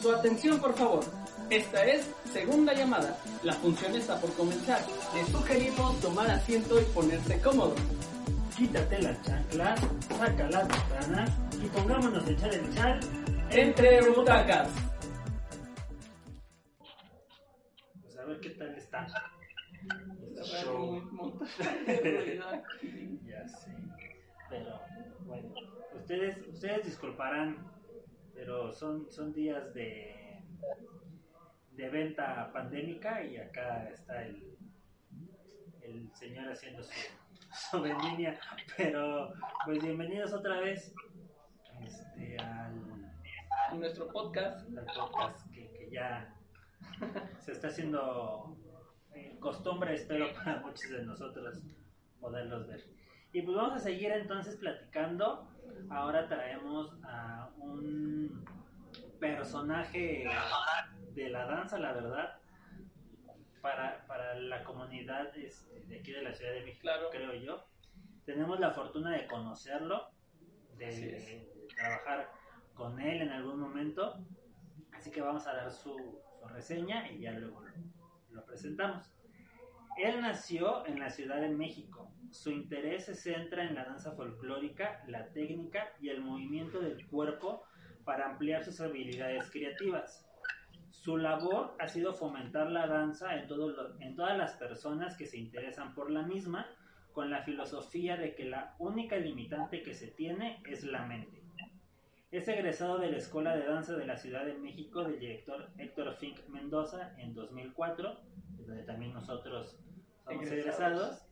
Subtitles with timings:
[0.00, 1.04] Su atención, por favor.
[1.50, 3.18] Esta es segunda llamada.
[3.42, 4.80] La función está por comenzar.
[5.14, 7.74] Le sugerimos tomar asiento y ponerse cómodo.
[8.56, 11.30] Quítate las chanclas, saca las ventanas
[11.62, 13.00] y pongámonos a echar el chal
[13.50, 14.68] Entre butacas.
[18.02, 19.06] Pues a ver qué tal está.
[19.06, 20.98] Está muy
[22.76, 23.20] aquí.
[23.24, 23.74] Ya sé.
[24.50, 24.80] Pero
[25.26, 25.54] bueno,
[25.94, 27.56] ustedes, ustedes disculparán,
[28.38, 30.40] pero son, son días de,
[31.72, 34.56] de venta pandémica y acá está el,
[35.80, 36.92] el señor haciendo su,
[37.70, 38.38] su vendimia.
[38.76, 39.32] Pero
[39.64, 40.94] pues bienvenidos otra vez
[41.84, 43.10] este, al,
[43.72, 44.68] En nuestro podcast.
[44.68, 46.32] al podcast que, que ya
[47.40, 48.56] se está haciendo
[49.14, 51.58] eh, costumbre, espero, para muchos de nosotros
[52.20, 52.84] poderlos ver.
[53.32, 55.57] Y pues vamos a seguir entonces platicando.
[55.90, 58.44] Ahora traemos a un
[59.18, 60.26] personaje
[61.14, 62.38] de la danza, la verdad,
[63.60, 67.08] para, para la comunidad este, de aquí de la Ciudad de México, Claro.
[67.10, 67.64] creo yo.
[68.24, 70.10] Tenemos la fortuna de conocerlo,
[70.76, 72.30] de, trabajar
[72.74, 74.14] con él en algún momento.
[74.92, 77.72] Así que vamos a dar su, su reseña y ya luego lo,
[78.30, 79.10] lo presentamos.
[79.96, 82.12] Él nació en la Ciudad de México.
[82.30, 87.64] Su interés se centra en la danza folclórica, la técnica y el movimiento del cuerpo
[88.04, 90.24] para ampliar sus habilidades creativas.
[90.90, 95.26] Su labor ha sido fomentar la danza en, todo lo- en todas las personas que
[95.26, 96.66] se interesan por la misma,
[97.12, 101.42] con la filosofía de que la única limitante que se tiene es la mente.
[102.30, 106.14] Es egresado de la Escuela de Danza de la Ciudad de México del director Héctor
[106.16, 108.20] Fink Mendoza en 2004,
[108.66, 109.78] donde también nosotros
[110.24, 111.00] somos Egresados.
[111.00, 111.27] egresados.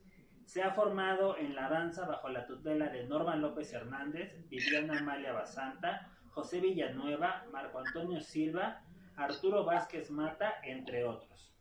[0.47, 5.33] Se ha formado en la danza bajo la tutela de Norman López Hernández, Viviana Amalia
[5.33, 8.83] Basanta, José Villanueva, Marco Antonio Silva,
[9.17, 11.52] Arturo Vázquez Mata, entre otros.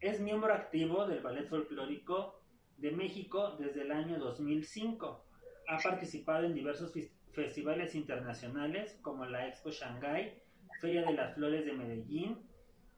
[0.00, 2.40] Es miembro activo del Ballet Folclórico
[2.76, 5.24] de México desde el año 2005.
[5.68, 10.40] Ha participado en diversos fes- festivales internacionales como la Expo Shanghai,
[10.80, 12.38] Feria de las Flores de Medellín,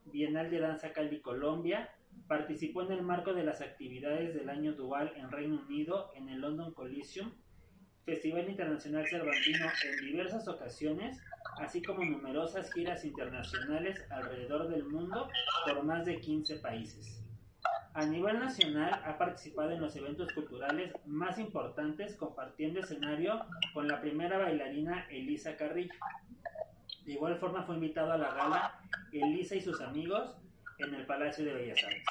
[0.05, 1.89] Bienal de Danza Cali Colombia.
[2.27, 6.41] Participó en el marco de las actividades del año dual en Reino Unido en el
[6.41, 7.31] London Coliseum,
[8.05, 11.21] Festival Internacional Cervantino en diversas ocasiones,
[11.59, 15.27] así como numerosas giras internacionales alrededor del mundo
[15.65, 17.21] por más de 15 países.
[17.93, 23.99] A nivel nacional ha participado en los eventos culturales más importantes compartiendo escenario con la
[23.99, 25.93] primera bailarina Elisa Carrillo.
[27.05, 28.79] De igual forma fue invitado a la gala
[29.11, 30.40] Elisa y sus amigos
[30.83, 32.03] en el Palacio de Bellas Artes.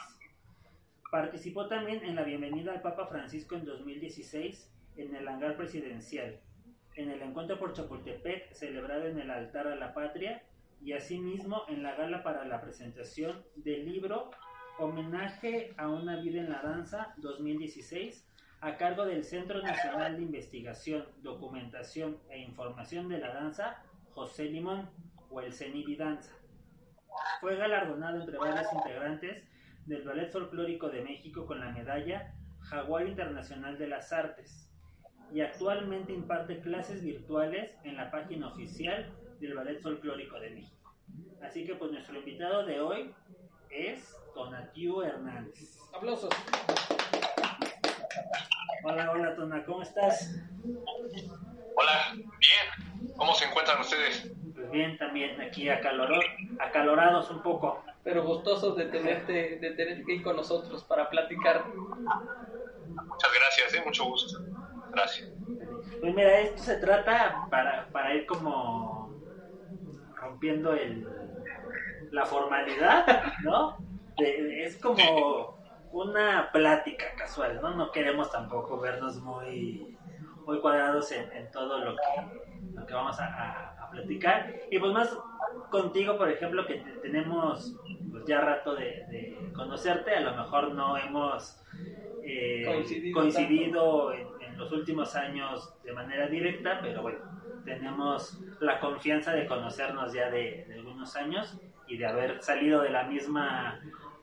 [1.10, 6.38] Participó también en la bienvenida al Papa Francisco en 2016 en el hangar presidencial,
[6.94, 10.42] en el encuentro por Chapultepec celebrado en el altar a la patria
[10.82, 14.30] y asimismo en la gala para la presentación del libro
[14.78, 18.26] Homenaje a una vida en la danza 2016
[18.60, 23.82] a cargo del Centro Nacional de Investigación, Documentación e Información de la Danza
[24.12, 24.88] José Limón
[25.30, 26.39] o el CENIDI Danza.
[27.41, 29.44] Fue galardonado entre varios integrantes
[29.87, 34.69] del Ballet Folclórico de México con la medalla Jaguar Internacional de las Artes
[35.32, 39.10] y actualmente imparte clases virtuales en la página oficial
[39.41, 40.94] del Ballet Folclórico de México.
[41.43, 43.15] Así que pues nuestro invitado de hoy
[43.71, 45.78] es Tonatiu Hernández.
[45.94, 46.31] Aplausos.
[48.84, 50.37] Hola, hola Tona, ¿cómo estás?
[51.77, 53.15] Hola, bien.
[53.16, 54.32] ¿Cómo se encuentran ustedes?
[54.70, 56.19] Bien, también aquí acaloró,
[56.58, 57.82] acalorados un poco.
[58.03, 61.64] Pero gustosos de tenerte, de tenerte aquí con nosotros para platicar.
[61.75, 63.82] Muchas gracias, ¿eh?
[63.84, 64.41] mucho gusto.
[64.92, 65.28] Gracias.
[66.00, 69.12] Pues mira, esto se trata para, para ir como
[70.16, 71.06] rompiendo el,
[72.10, 73.76] la formalidad, ¿no?
[74.16, 75.59] De- es como
[75.92, 77.75] una plática casual, ¿no?
[77.75, 79.97] No queremos tampoco vernos muy,
[80.47, 84.54] muy cuadrados en, en todo lo que, lo que vamos a platicar.
[84.71, 85.16] Y pues más
[85.69, 87.78] contigo, por ejemplo, que te- tenemos
[88.10, 91.57] pues, ya rato de, de conocerte, a lo mejor no hemos
[92.22, 97.21] eh, Coincidido coincidido en, en los últimos años de manera directa, pero bueno,
[97.65, 102.91] tenemos la confianza de conocernos ya de, de algunos años y de haber salido de
[102.91, 103.81] la misma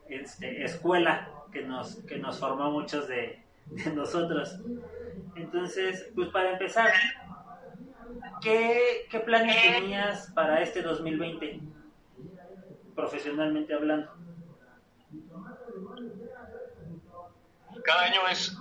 [0.08, 4.62] este, escuela que nos, que nos formó muchos de, de nosotros.
[5.36, 6.92] Entonces, pues para empezar,
[8.42, 11.60] ¿qué, qué planes tenías para este 2020?
[12.96, 14.12] Profesionalmente hablando.
[17.84, 18.58] Cada año es,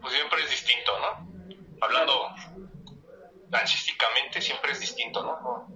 [0.00, 1.28] pues siempre es distinto, ¿no?
[1.80, 2.30] Hablando
[3.48, 5.66] dancísticamente siempre es distinto, ¿no?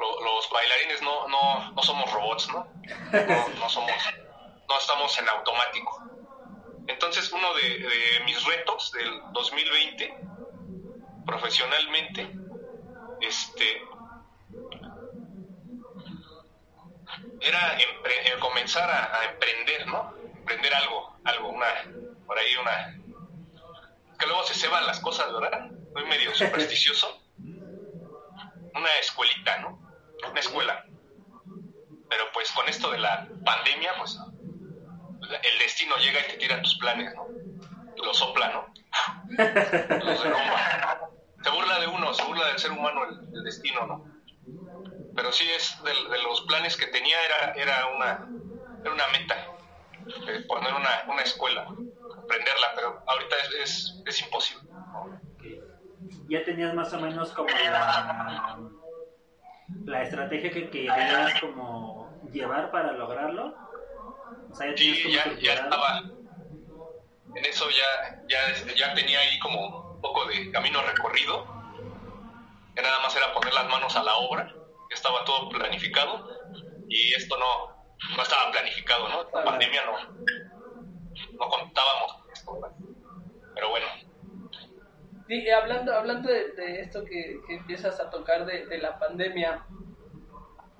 [0.00, 2.66] los bailarines no, no, no somos robots, ¿no?
[3.12, 3.48] ¿no?
[3.58, 3.92] No somos,
[4.68, 6.02] no estamos en automático.
[6.86, 10.18] Entonces, uno de, mis retos del 2020,
[11.30, 12.28] profesionalmente,
[13.20, 13.82] este,
[17.40, 17.78] era
[18.40, 20.14] comenzar a, emprender, ¿no?
[20.36, 21.66] Emprender algo, algo, una,
[22.26, 22.96] por ahí una...
[24.18, 25.70] Que luego se ceban las cosas, ¿verdad?
[25.94, 27.22] Soy medio supersticioso.
[27.38, 29.80] Una escuelita, ¿no?
[30.28, 30.84] Una escuela.
[32.08, 34.18] Pero pues con esto de la pandemia, pues
[35.22, 37.28] el destino llega y te tira tus planes, ¿no?
[38.04, 38.66] Lo sopla, ¿no?
[40.04, 41.10] Los derrumba.
[41.42, 44.04] Se burla de uno, se burla del ser humano el, destino, ¿no?
[45.14, 45.92] Pero sí es de,
[46.22, 48.28] los planes que tenía era, era una,
[48.82, 49.36] era una meta,
[50.28, 54.68] eh, poner una, una escuela, aprenderla, pero ahorita es, es, imposible.
[56.28, 58.58] Ya tenías más o menos como la,
[59.84, 63.70] la estrategia que querías como llevar para lograrlo
[64.76, 66.02] sí, ya, ya estaba.
[67.34, 71.46] En eso ya, ya, ya tenía ahí como poco de camino recorrido.
[72.74, 74.54] Que nada más era poner las manos a la obra.
[74.90, 76.28] Estaba todo planificado.
[76.88, 79.22] Y esto no, no estaba planificado, ¿no?
[79.32, 79.98] La pandemia no,
[81.38, 82.60] no contábamos con esto.
[83.54, 83.86] Pero bueno.
[85.28, 89.64] Sí, hablando, hablando de, esto que, que, empiezas a tocar de, de la pandemia,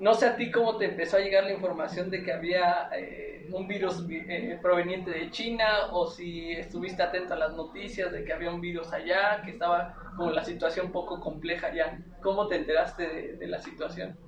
[0.00, 3.47] no sé a ti cómo te empezó a llegar la información de que había eh,
[3.52, 8.32] un virus eh, proveniente de China o si estuviste atento a las noticias de que
[8.32, 11.99] había un virus allá, que estaba como la situación un poco compleja allá.
[12.23, 14.19] ¿Cómo te enteraste de, la situación?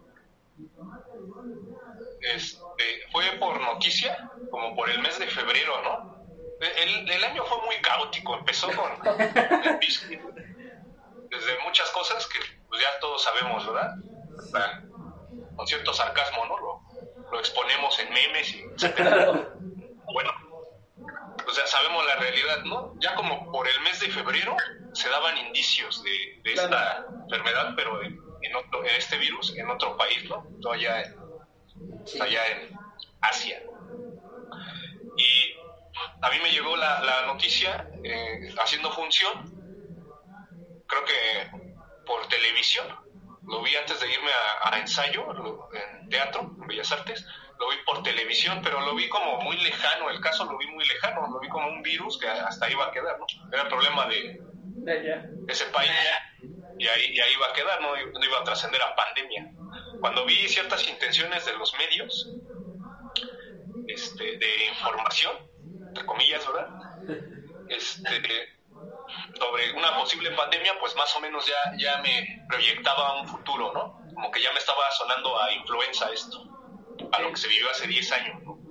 [2.21, 6.23] Este, fue por noticia, como por el mes de febrero, ¿no?
[6.61, 8.91] El, el año fue muy caótico, empezó con
[11.31, 13.97] desde muchas cosas que pues ya todos sabemos, ¿verdad?
[15.57, 16.59] Con cierto sarcasmo, ¿no?
[16.59, 18.65] Lo, lo exponemos en memes y.
[20.13, 20.31] Bueno,
[21.49, 22.95] o sea, sabemos la realidad, ¿no?
[22.99, 24.57] Ya como por el mes de febrero
[24.93, 29.97] se daban indicios de, de esta enfermedad, pero en, otro, en este virus, en otro
[29.97, 30.47] país, ¿no?
[30.71, 31.17] Allá en,
[32.21, 32.79] allá en
[33.21, 33.63] Asia.
[35.17, 35.55] Y
[36.21, 39.45] a mí me llegó la, la noticia eh, haciendo función,
[40.87, 42.87] creo que por televisión,
[43.47, 44.31] lo vi antes de irme
[44.63, 45.27] a, ensayo
[45.73, 47.27] en teatro, en Bellas Artes,
[47.59, 50.85] lo vi por televisión, pero lo vi como muy lejano, el caso lo vi muy
[50.87, 53.27] lejano, lo vi como un virus que hasta ahí iba a quedar, ¿no?
[53.53, 54.41] Era el problema de,
[55.49, 55.91] ese país
[56.79, 57.95] y ahí, ahí iba a quedar, ¿no?
[57.95, 59.53] no iba a trascender a pandemia.
[60.01, 62.33] Cuando vi ciertas intenciones de los medios
[63.87, 65.37] este, de información,
[65.89, 66.69] entre comillas, ¿verdad?
[67.69, 68.21] Este,
[69.39, 74.01] sobre una posible pandemia, pues más o menos ya, ya me proyectaba un futuro, ¿no?
[74.15, 76.45] Como que ya me estaba sonando a influenza esto,
[77.13, 78.63] a lo que se vivió hace 10 años, ¿no?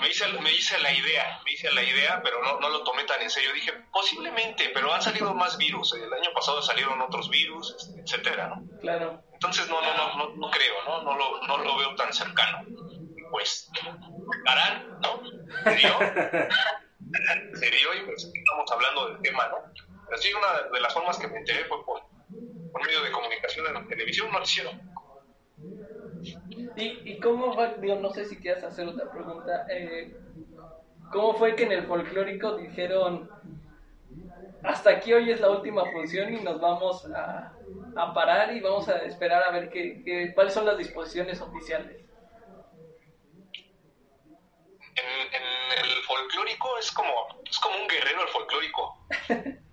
[0.00, 3.04] Me hice, me hice la idea, me hice la idea, pero no, no lo tomé
[3.04, 3.52] tan en serio.
[3.52, 5.94] Dije, posiblemente, pero han salido más virus.
[5.94, 8.78] El año pasado salieron otros virus, este, etcétera, ¿no?
[8.80, 9.22] Claro.
[9.32, 11.02] Entonces no, no, no, no, no creo, ¿no?
[11.02, 12.64] No lo, no lo veo tan cercano.
[13.30, 13.70] Pues,
[14.46, 15.22] harán, ¿no?
[15.64, 15.88] se
[17.70, 19.56] dio y pues estamos hablando del tema, ¿no?
[20.12, 22.02] Así una de las formas que me enteré fue por,
[22.84, 24.80] medio de comunicación en la televisión, no lo hicieron.
[26.76, 30.16] ¿Y, ¿Y cómo fue, digo, no sé si quieras hacer otra pregunta, eh,
[31.12, 33.30] cómo fue que en el folclórico dijeron,
[34.62, 37.52] hasta aquí hoy es la última función y nos vamos a,
[37.96, 42.03] a parar y vamos a esperar a ver qué, qué, cuáles son las disposiciones oficiales?
[44.96, 49.06] En, el folclórico es como, es como un guerrero el folclórico.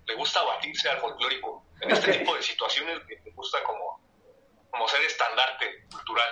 [0.06, 1.64] le gusta batirse al folclórico.
[1.80, 4.00] En este tipo de situaciones le gusta como,
[4.70, 6.28] como ser estandarte cultural.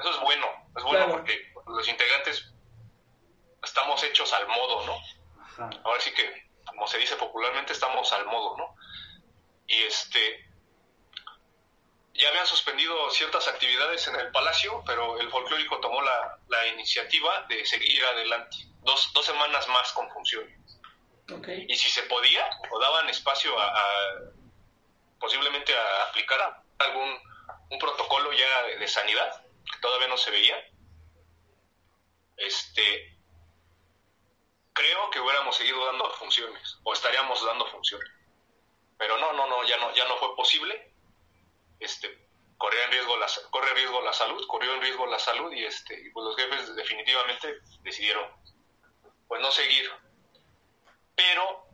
[0.00, 2.52] Eso es bueno, es bueno porque los integrantes
[3.62, 5.78] estamos hechos al modo, ¿no?
[5.84, 8.74] Ahora sí que, como se dice popularmente, estamos al modo, ¿no?
[9.66, 10.47] Y este,
[12.18, 17.46] ya habían suspendido ciertas actividades en el Palacio, pero el folclórico tomó la, la iniciativa
[17.48, 18.56] de seguir adelante.
[18.82, 20.58] Dos, dos semanas más con funciones.
[21.68, 23.84] Y si se podía, o daban espacio a,
[25.20, 27.18] posiblemente a aplicar algún
[27.70, 30.56] un protocolo ya de, sanidad, que todavía no se veía,
[32.36, 33.18] este,
[34.72, 38.10] creo que hubiéramos seguido dando funciones, o estaríamos dando funciones.
[38.96, 40.94] Pero no, no, no, ya no, ya no fue posible
[41.80, 45.64] este, corría en riesgo la, corre riesgo la salud, corrió en riesgo la salud y,
[45.64, 48.24] este, y pues los jefes definitivamente decidieron
[49.26, 49.90] pues no seguir.
[51.14, 51.66] Pero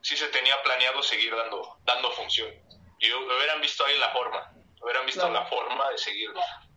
[0.00, 2.50] sí se tenía planeado seguir dando, dando función.
[2.98, 4.52] Y hubieran visto ahí la forma,
[4.82, 6.30] hubieran visto la forma de seguir,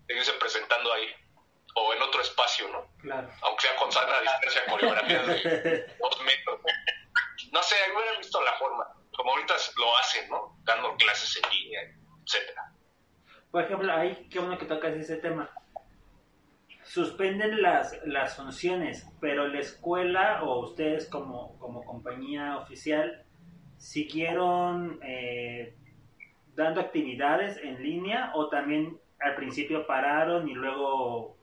[0.07, 1.13] seguirse presentando ahí
[1.75, 2.87] o en otro espacio, ¿no?
[3.01, 3.29] Claro.
[3.41, 6.61] Aunque sea con sana distancia, coreografías de dos metros.
[7.51, 10.55] No sé, hubieran visto la forma, como ahorita lo hacen, ¿no?
[10.63, 11.81] Dando clases en línea,
[12.25, 12.73] etcétera.
[13.51, 15.49] Por ejemplo, ahí, qué bueno que tocas ese tema.
[16.83, 23.23] Suspenden las, las funciones, pero la escuela o ustedes como, como compañía oficial
[23.77, 25.75] siguieron eh,
[26.55, 31.37] dando actividades en línea o también al principio pararon y luego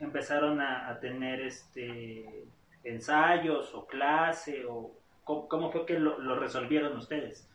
[0.00, 2.44] empezaron a, tener este
[2.82, 4.92] ensayos o clase o
[5.24, 7.48] cómo, fue que lo, resolvieron ustedes?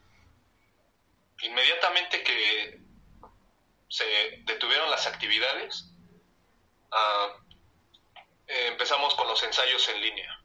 [1.41, 2.79] Inmediatamente que
[3.88, 4.05] se
[4.46, 5.91] detuvieron las actividades,
[6.91, 7.34] ah,
[8.48, 10.43] eh, empezamos con los ensayos en línea.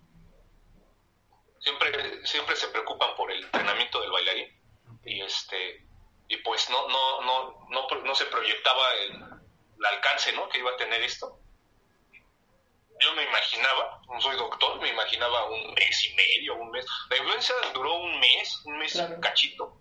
[1.58, 4.60] Siempre, siempre se preocupan por el entrenamiento del bailarín
[5.04, 5.86] y este
[6.28, 10.48] y pues no no no no, no se proyectaba el, el alcance ¿no?
[10.48, 11.44] que iba a tener esto
[13.00, 16.86] yo me imaginaba, no soy doctor, me imaginaba un mes y medio, un mes.
[17.10, 19.80] La influencia duró un mes, un mes cachito,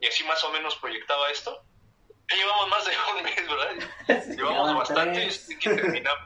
[0.00, 1.64] y así más o menos proyectaba esto.
[2.28, 4.34] Ya llevamos más de un mes, ¿verdad?
[4.36, 5.28] llevamos bastante
[5.58, 6.16] que terminar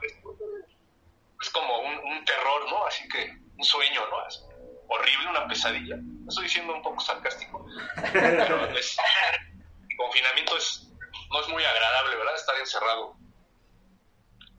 [1.41, 2.85] Es como un, terror, ¿no?
[2.85, 4.17] Así que un sueño, ¿no?
[4.87, 5.95] horrible, una pesadilla.
[6.27, 7.65] Estoy diciendo un poco sarcástico,
[8.13, 10.87] pero el confinamiento es,
[11.31, 12.35] no es muy agradable, ¿verdad?
[12.35, 13.15] Estar encerrado.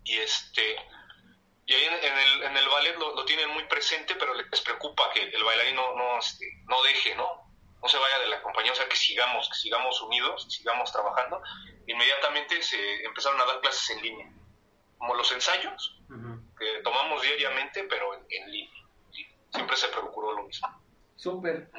[0.05, 0.77] Y este
[1.67, 5.23] y ahí en, el, en el ballet lo, tienen muy presente, pero les preocupa que
[5.23, 7.46] el bailarín no, no, este, no deje, ¿no?
[7.87, 11.41] No se vaya de la compañía, o sea, que sigamos, que sigamos unidos, sigamos trabajando.
[11.87, 14.33] Inmediatamente se empezaron a dar clases en línea,
[14.99, 16.03] como los ensayos,
[16.59, 18.83] que tomamos diariamente, pero en, línea.
[19.53, 20.67] Siempre se procuró lo mismo.
[21.15, 21.71] Súper.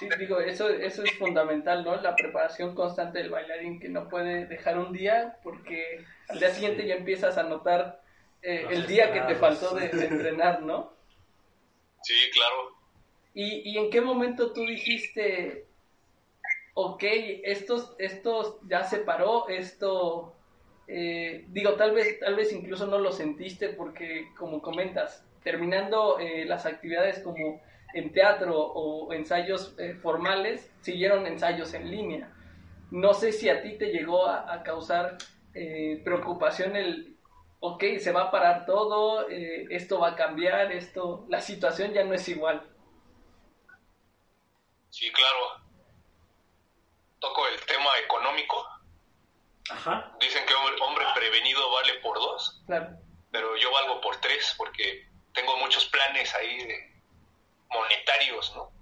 [0.00, 1.94] Sí, digo, eso, eso es fundamental, ¿no?
[1.94, 6.88] La preparación constante del bailarín, que no puede dejar un día, porque al día siguiente
[6.88, 8.02] ya empiezas a notar
[8.42, 10.92] eh, el día que te faltó de, entrenar, ¿no?
[12.02, 12.75] Sí, claro.
[13.36, 15.66] ¿Y, ¿Y en qué momento tú dijiste,
[16.74, 17.04] ok,
[17.44, 20.34] estos, estos ya se paró, esto,
[20.88, 26.46] eh, digo, tal vez, tal vez incluso no lo sentiste porque, como comentas, terminando eh,
[26.46, 27.60] las actividades como
[27.94, 32.32] en teatro o ensayos formales, siguieron ensayos en línea.
[32.90, 35.18] No sé si a ti te llegó a, causar
[36.04, 37.16] preocupación el
[37.60, 42.04] ok, se va a parar todo, eh, esto va a cambiar, esto, la situación ya
[42.04, 42.62] no es igual.
[44.96, 45.60] Sí, claro.
[47.18, 48.66] Toco el tema económico.
[49.68, 50.16] Ajá.
[50.18, 52.62] Dicen que hombre prevenido vale por dos.
[52.66, 52.96] Claro.
[53.30, 56.66] Pero yo valgo por tres porque tengo muchos planes ahí
[57.68, 58.72] monetarios, ¿no?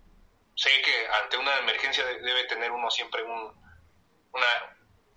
[0.55, 3.53] Sé que ante una emergencia debe tener uno siempre un,
[4.33, 4.77] una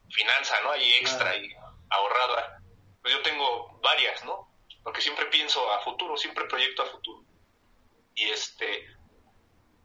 [0.10, 0.72] finanza, ¿no?
[0.72, 1.54] Ahí extra y
[1.92, 2.60] ahorrada
[3.04, 4.52] pues yo tengo varias, ¿no?
[4.82, 7.24] Porque siempre pienso a futuro, siempre proyecto a futuro.
[8.16, 8.97] Y este,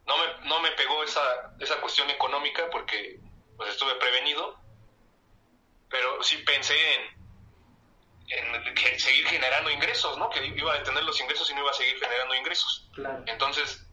[0.07, 3.21] no me, no me pegó esa, esa cuestión económica porque
[3.57, 4.59] pues estuve prevenido,
[5.89, 7.23] pero sí pensé en,
[8.29, 10.31] en seguir generando ingresos, ¿no?
[10.31, 12.91] Que iba a detener los ingresos y no iba a seguir generando ingresos.
[13.27, 13.87] Entonces,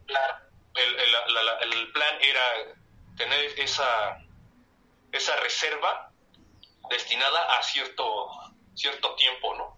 [0.74, 2.74] el, el, el, plan era
[3.16, 4.18] tener esa,
[5.12, 6.10] esa reserva
[6.88, 8.30] destinada a cierto
[8.74, 9.76] cierto tiempo, ¿no?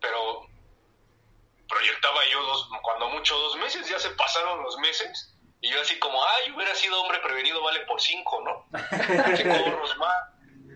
[0.00, 0.46] Pero
[1.68, 5.96] proyectaba yo dos, cuando mucho dos meses, ya se pasaron los meses, y yo así
[6.00, 8.66] como, ay, hubiera sido hombre prevenido, vale por cinco, ¿no?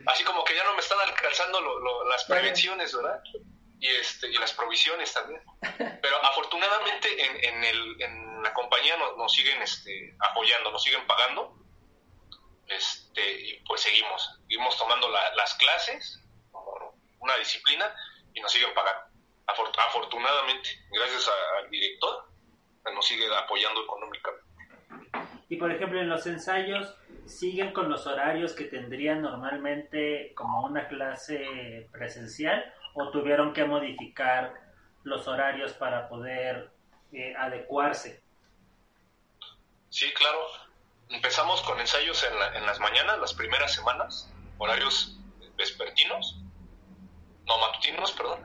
[0.07, 1.61] Así como que ya no me están alcanzando
[2.09, 3.21] las prevenciones, ¿verdad?
[3.81, 5.43] Y, este, y las provisiones también.
[6.01, 11.05] Pero afortunadamente en, en, el, en la compañía nos, nos siguen este, apoyando, nos siguen
[11.09, 11.59] pagando.
[12.69, 16.23] Este, y pues seguimos, seguimos tomando las clases
[17.19, 17.93] una disciplina
[18.35, 19.03] y nos siguen pagando.
[19.49, 21.29] afortunadamente, gracias
[21.59, 22.31] al director,
[22.95, 24.46] nos sigue apoyando económicamente.
[25.49, 30.89] Y por ejemplo, en los ensayos, ¿siguen con los horarios que tendrían normalmente como una
[30.89, 34.55] clase presencial o tuvieron que modificar
[35.05, 36.71] los horarios para poder
[37.13, 38.23] eh, adecuarse?
[39.89, 40.39] Sí, claro.
[41.09, 45.17] Empezamos con ensayos en, en las mañanas, las primeras semanas, horarios
[45.57, 46.41] vespertinos,
[47.47, 48.45] no matutinos, perdón,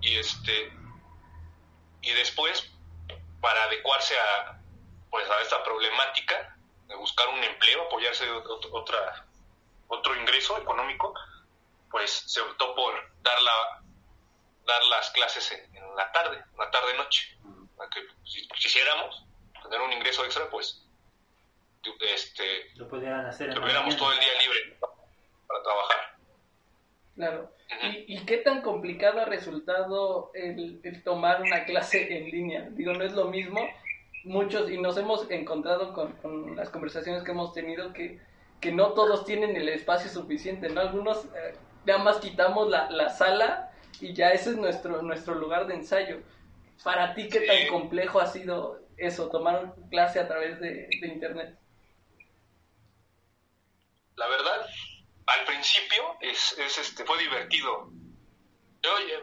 [0.00, 0.72] y este
[2.00, 2.72] y después
[3.40, 4.57] para adecuarse a
[5.10, 9.26] pues a esta problemática de buscar un empleo, apoyarse de otra
[9.88, 11.14] otro ingreso económico,
[11.90, 13.82] pues se optó por dar la
[14.66, 17.38] dar las clases en, la tarde, la tarde noche,
[17.76, 19.24] para que si quisiéramos
[19.62, 20.86] tener un ingreso extra, pues
[22.00, 23.54] este, lo pudieran hacer.
[23.54, 24.78] tuviéramos todo el día libre
[25.46, 25.96] para trabajar.
[27.14, 27.50] Claro.
[27.82, 32.68] ¿Y, ¿Y, qué tan complicado ha resultado el, el, tomar una clase en línea?
[32.70, 33.60] Digo, no es lo mismo.
[34.24, 38.20] Muchos, y nos hemos encontrado con, con las conversaciones que hemos tenido, que,
[38.60, 40.80] que, no todos tienen el espacio suficiente, ¿no?
[40.80, 41.54] Algunos eh,
[41.86, 43.70] nada más quitamos la, la, sala
[44.00, 46.20] y ya ese es nuestro, nuestro lugar de ensayo.
[46.82, 51.56] Para ti, ¿qué tan complejo ha sido eso, tomar clase a través de, de Internet?
[54.16, 54.66] La verdad,
[55.26, 57.90] al principio es, es este, fue divertido.
[58.96, 59.14] Oye,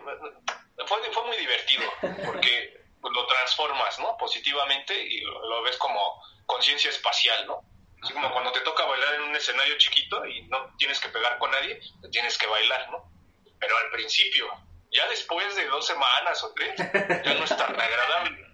[0.85, 1.83] fue, fue muy divertido
[2.25, 4.17] porque lo transformas, ¿no?
[4.17, 7.61] Positivamente y lo, lo ves como conciencia espacial, ¿no?
[8.01, 11.39] Así como cuando te toca bailar en un escenario chiquito y no tienes que pegar
[11.39, 13.11] con nadie, te tienes que bailar, ¿no?
[13.59, 14.47] Pero al principio,
[14.91, 18.45] ya después de dos semanas o tres, ya no es tan agradable.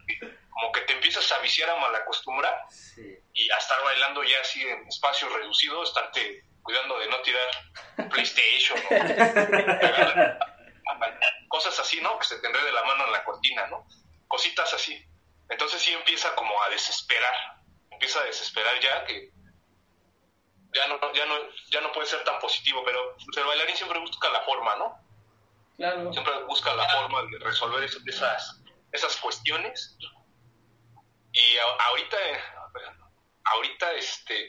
[0.49, 3.01] Como que te empiezas a viciar a malacostumbrar sí.
[3.33, 7.49] y a estar bailando ya así en espacios reducidos, estarte cuidando de no tirar
[8.09, 8.89] PlayStation o
[11.49, 12.19] cosas así, ¿no?
[12.19, 13.87] Que se te enrede la mano en la cortina, ¿no?
[14.31, 15.05] Cositas así.
[15.49, 17.33] Entonces sí empieza como a desesperar,
[17.89, 19.29] empieza a desesperar ya que
[20.73, 21.35] ya no, ya no,
[21.69, 24.97] ya no puede ser tan positivo, pero el bailarín siempre busca la forma, ¿no?
[25.75, 26.13] Claro.
[26.13, 28.61] Siempre busca la forma de resolver esas,
[28.93, 29.97] esas cuestiones.
[31.33, 31.57] Y
[31.89, 32.17] ahorita,
[33.43, 34.47] ahorita, este,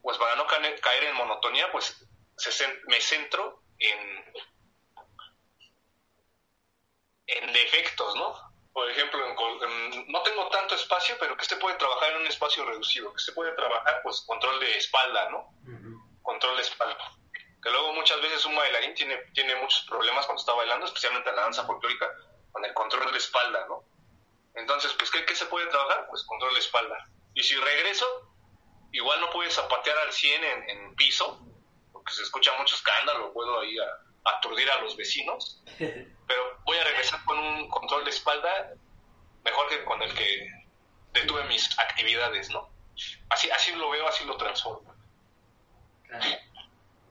[0.00, 2.06] pues para no caer en monotonía, pues
[2.86, 4.32] me centro en,
[7.26, 8.47] en defectos, ¿no?
[8.78, 12.64] Por ejemplo, en, no tengo tanto espacio, pero que se puede trabajar en un espacio
[12.64, 15.38] reducido, que se puede trabajar, pues, control de espalda, ¿no?
[15.64, 16.22] Uh -huh.
[16.22, 16.96] Control de espalda.
[17.60, 21.34] Que luego muchas veces un bailarín tiene, tiene muchos problemas cuando está bailando, especialmente en
[21.34, 22.08] la danza folclórica,
[22.52, 23.82] con el control de espalda, ¿no?
[24.54, 26.06] Entonces, pues, ¿qué, ¿qué se puede trabajar?
[26.08, 27.04] Pues control de espalda.
[27.34, 28.06] Y si regreso,
[28.92, 31.44] igual no puedes zapatear al 100 en, en, piso,
[31.92, 33.86] porque se escucha mucho escándalo, puedo ahí a,
[34.24, 35.64] a aturdir a los vecinos,
[36.28, 38.74] pero voy a regresar con un control de espalda
[39.42, 40.50] mejor que con el que
[41.14, 42.68] detuve mis actividades, ¿no?
[43.30, 44.94] Así, así lo veo, así lo transformo.
[46.06, 46.26] Claro.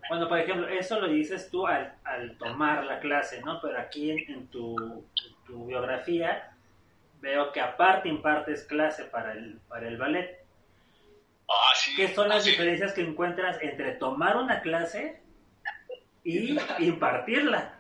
[0.10, 3.60] Bueno, por ejemplo, eso lo dices tú al, al tomar la clase, ¿no?
[3.60, 6.56] Pero aquí en, en, tu, en, tu, biografía
[7.20, 10.46] veo que aparte impartes clase para el, para el ballet.
[11.50, 12.52] Ah, sí, ¿Qué son las ah, sí.
[12.52, 15.20] diferencias que encuentras entre tomar una clase
[16.24, 17.76] y impartirla?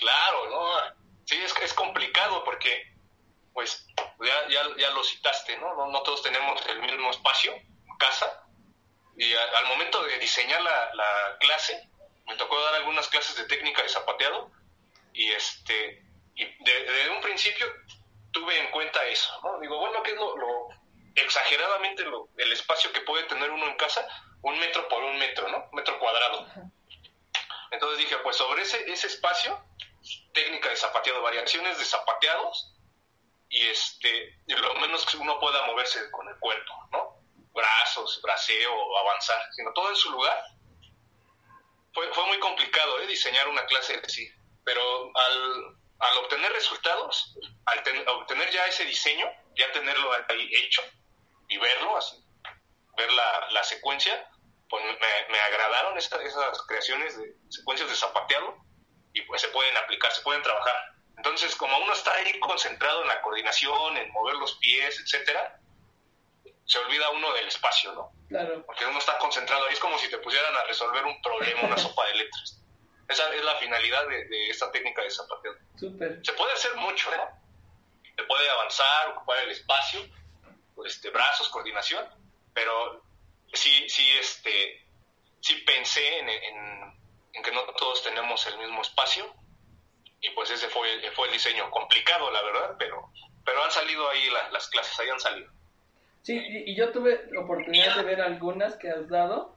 [0.00, 0.96] Claro, ¿no?
[1.26, 2.92] Sí, es, es complicado porque,
[3.52, 5.74] pues, ya, ya, ya lo citaste, ¿no?
[5.74, 5.86] ¿no?
[5.86, 6.02] ¿no?
[6.02, 7.54] todos tenemos el mismo espacio
[8.00, 8.44] casa
[9.16, 11.88] y a, al momento de diseñar la, la, clase,
[12.26, 14.50] me tocó dar algunas clases de técnica de zapateado
[15.12, 16.02] y este
[16.34, 17.66] y de, de un principio
[18.32, 19.60] tuve en cuenta eso, ¿no?
[19.60, 20.68] Digo, bueno, ¿qué es lo, lo
[21.14, 24.06] exageradamente lo, el espacio que puede tener uno en casa?
[24.42, 25.68] Un metro por un metro, ¿no?
[25.70, 26.46] Un metro cuadrado.
[27.70, 29.62] Entonces dije, pues sobre ese, ese espacio,
[30.32, 32.74] técnica de zapateado, variaciones de zapateados
[33.48, 37.16] y este y lo menos que uno pueda moverse con el cuerpo, ¿no?
[37.52, 40.42] Brazos, braceo, avanzar, sino todo en su lugar.
[41.92, 43.06] Fue, fue muy complicado ¿eh?
[43.06, 44.30] diseñar una clase así,
[44.64, 47.36] pero al, al obtener resultados,
[47.66, 50.82] al ten, obtener ya ese diseño, ya tenerlo ahí hecho
[51.48, 52.16] y verlo así,
[52.96, 54.30] ver la, la secuencia,
[54.68, 58.69] pues me, me agradaron esta, esas creaciones de secuencias de zapateado
[59.12, 60.94] y pues se pueden aplicar, se pueden trabajar.
[61.16, 65.60] Entonces, como uno está ahí concentrado en la coordinación, en mover los pies, etcétera,
[66.64, 68.12] se olvida uno del espacio, ¿no?
[68.28, 68.64] Claro.
[68.64, 71.76] Porque uno está concentrado ahí, es como si te pusieran a resolver un problema, una
[71.76, 72.62] sopa de letras.
[73.08, 75.54] Esa es la finalidad de, de esta técnica de zapateo.
[75.76, 76.20] Súper.
[76.24, 77.28] Se puede hacer mucho, ¿no?
[78.16, 80.00] Se puede avanzar, ocupar el espacio,
[80.86, 82.06] este, brazos, coordinación,
[82.54, 83.02] pero
[83.52, 84.86] sí, sí, este,
[85.40, 86.99] sí pensé en, en,
[87.32, 89.24] en, que no todos tenemos el mismo espacio
[90.20, 93.10] y pues ese fue, fue el diseño complicado, la verdad, pero,
[93.44, 95.50] pero han salido ahí la, las clases, ahí han salido.
[96.22, 99.56] Sí, y, yo tuve oportunidad de ver algunas que has dado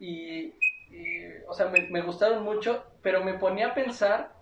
[0.00, 0.52] y,
[0.90, 4.32] y o sea, me, me, gustaron mucho, pero me ponía a pensar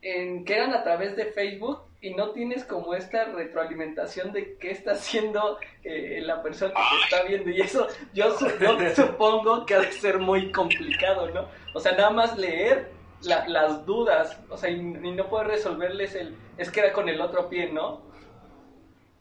[0.00, 4.70] en que eran a través de Facebook y no tienes como esta retroalimentación de qué
[4.70, 9.74] está haciendo eh, la persona que te está viendo y eso yo, yo supongo que
[9.74, 11.48] ha de ser muy complicado, ¿no?
[11.74, 12.90] O sea, nada más leer
[13.22, 17.08] la, las dudas, o sea, y, y, no poder resolverles el, es que era con
[17.08, 18.02] el otro pie, ¿no?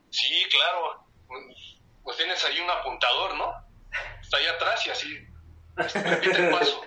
[0.10, 1.06] Sí, claro,
[2.02, 3.54] pues tienes ahí un apuntador, ¿no?
[4.22, 5.28] Está ahí atrás y así,
[5.76, 6.82] repite el paso,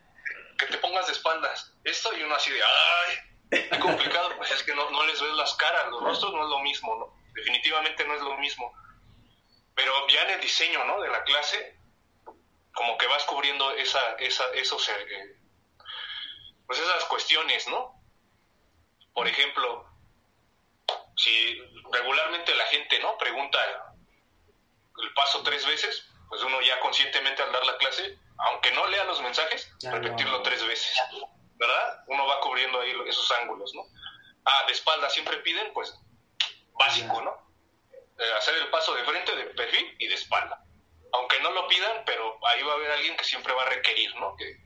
[0.58, 4.62] que te pongas de espaldas, esto y uno así de, ay, es complicado, pues es
[4.62, 7.14] que no, no, les ves las caras, los rostros no es lo mismo, ¿no?
[7.34, 8.72] Definitivamente no es lo mismo.
[9.74, 11.00] Pero ya en el diseño, ¿no?
[11.00, 11.78] De la clase,
[12.72, 15.36] como que vas cubriendo esa, esa, esos, eh,
[16.66, 17.94] pues esas cuestiones, ¿no?
[19.14, 19.88] Por ejemplo,
[21.16, 21.58] si
[21.92, 23.16] regularmente la gente, ¿no?
[23.18, 23.58] Pregunta
[25.02, 28.18] el paso tres veces, pues uno ya conscientemente al dar la clase,
[28.50, 31.00] aunque no lea los mensajes, repetirlo tres veces,
[31.58, 32.04] ¿verdad?
[32.06, 33.82] Uno va cubriendo ahí esos ángulos, ¿no?
[34.44, 35.94] Ah, de espalda siempre piden, pues,
[36.78, 37.48] básico, ¿no?
[38.18, 40.62] Eh, hacer el paso de frente, de perfil y de espalda.
[41.12, 44.14] Aunque no lo pidan, pero ahí va a haber alguien que siempre va a requerir,
[44.16, 44.36] ¿no?
[44.36, 44.56] Que,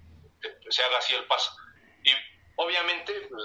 [0.70, 1.54] se haga así el paso.
[2.02, 2.10] Y
[2.56, 3.42] obviamente pues,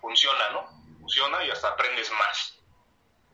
[0.00, 0.68] funciona, ¿no?
[1.00, 2.58] Funciona y hasta aprendes más.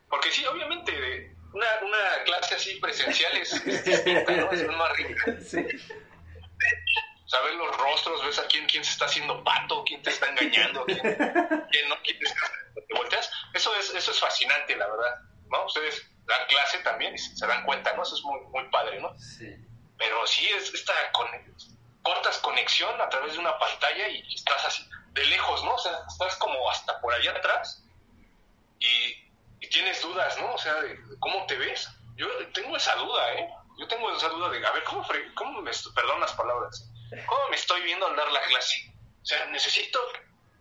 [0.09, 4.51] Porque sí, obviamente, una, una clase así presencial es, distinta, ¿no?
[4.51, 5.37] Es más rica.
[5.43, 5.67] Sí.
[7.33, 10.85] Sabes los rostros, ves a quién, quién se está haciendo pato, quién te está engañando,
[10.87, 12.27] quién, quién no, quién te,
[12.83, 13.31] te volteas.
[13.55, 15.19] Eso es, eso es fascinante, la verdad.
[15.49, 15.65] ¿no?
[15.65, 18.03] Ustedes dan clase también y se dan cuenta, ¿no?
[18.03, 19.19] Eso es muy, muy padre, ¿no?
[19.19, 19.47] Sí.
[19.97, 20.93] Pero sí, es esta
[22.03, 25.75] cortas conexión a través de una pantalla y estás así, de lejos, ¿no?
[25.75, 27.83] O sea, estás como hasta por allá atrás
[28.79, 29.23] y,
[29.71, 30.53] tienes dudas, ¿no?
[30.53, 31.89] O sea, de, cómo te ves.
[32.17, 33.49] Yo tengo esa duda, ¿eh?
[33.79, 36.92] Yo tengo esa duda de, a ver, ¿cómo, cómo me, perdón las palabras,
[37.27, 38.93] cómo me estoy viendo al dar la clase?
[39.23, 39.99] O sea, necesito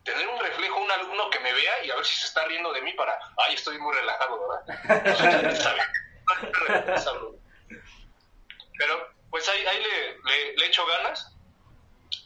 [0.03, 2.73] tener un reflejo, un alumno que me vea y a ver si se está riendo
[2.73, 4.65] de mí para, ay, estoy muy relajado, ¿verdad?
[8.77, 11.35] Pero pues ahí, ahí le, le, echo ganas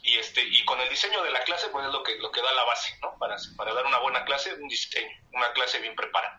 [0.02, 2.40] y este y con el diseño de la clase pues es lo que lo que
[2.40, 3.16] da la base, ¿no?
[3.18, 6.38] Para, para dar una buena clase, un diseño, una clase bien preparada.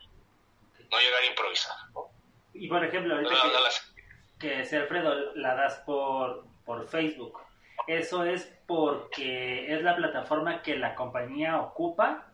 [0.89, 2.10] No llegar a improvisar, ¿no?
[2.54, 3.36] Y por ejemplo, ahorita
[4.39, 7.47] que, que si Alfredo la das por, por Facebook,
[7.88, 12.28] ¿eso es porque es la plataforma que la compañía ocupa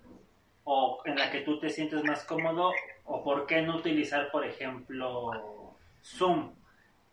[0.64, 2.72] o en la que tú te sientes más cómodo
[3.06, 6.56] o por qué no utilizar, por ejemplo, Zoom,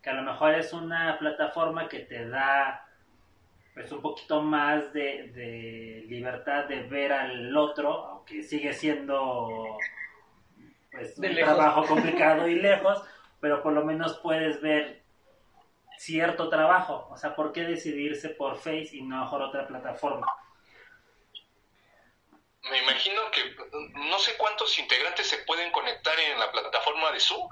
[0.01, 2.87] que a lo mejor es una plataforma que te da
[3.73, 9.77] pues un poquito más de, libertad de ver al otro, aunque sigue siendo
[10.91, 13.01] pues, un trabajo complicado y lejos,
[13.39, 15.00] pero por lo menos puedes ver
[16.01, 17.07] cierto trabajo.
[17.11, 20.27] O sea, ¿por qué decidirse por Face y no por otra plataforma?
[22.69, 23.55] Me imagino que
[23.93, 27.47] no sé cuántos integrantes se pueden conectar en la plataforma de Zoom.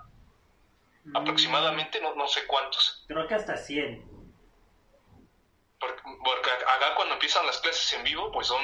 [1.06, 1.18] Mm.
[1.18, 3.06] Aproximadamente, no, no sé cuántos.
[3.08, 4.08] Creo que hasta 100.
[5.80, 8.62] Porque, acá cuando empiezan las clases en vivo, pues son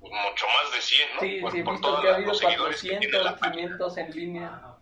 [0.00, 1.20] mucho más de 100, ¿no?
[1.20, 4.60] Sí, sí, por todos los seguidores 500 en línea.
[4.62, 4.78] Ah,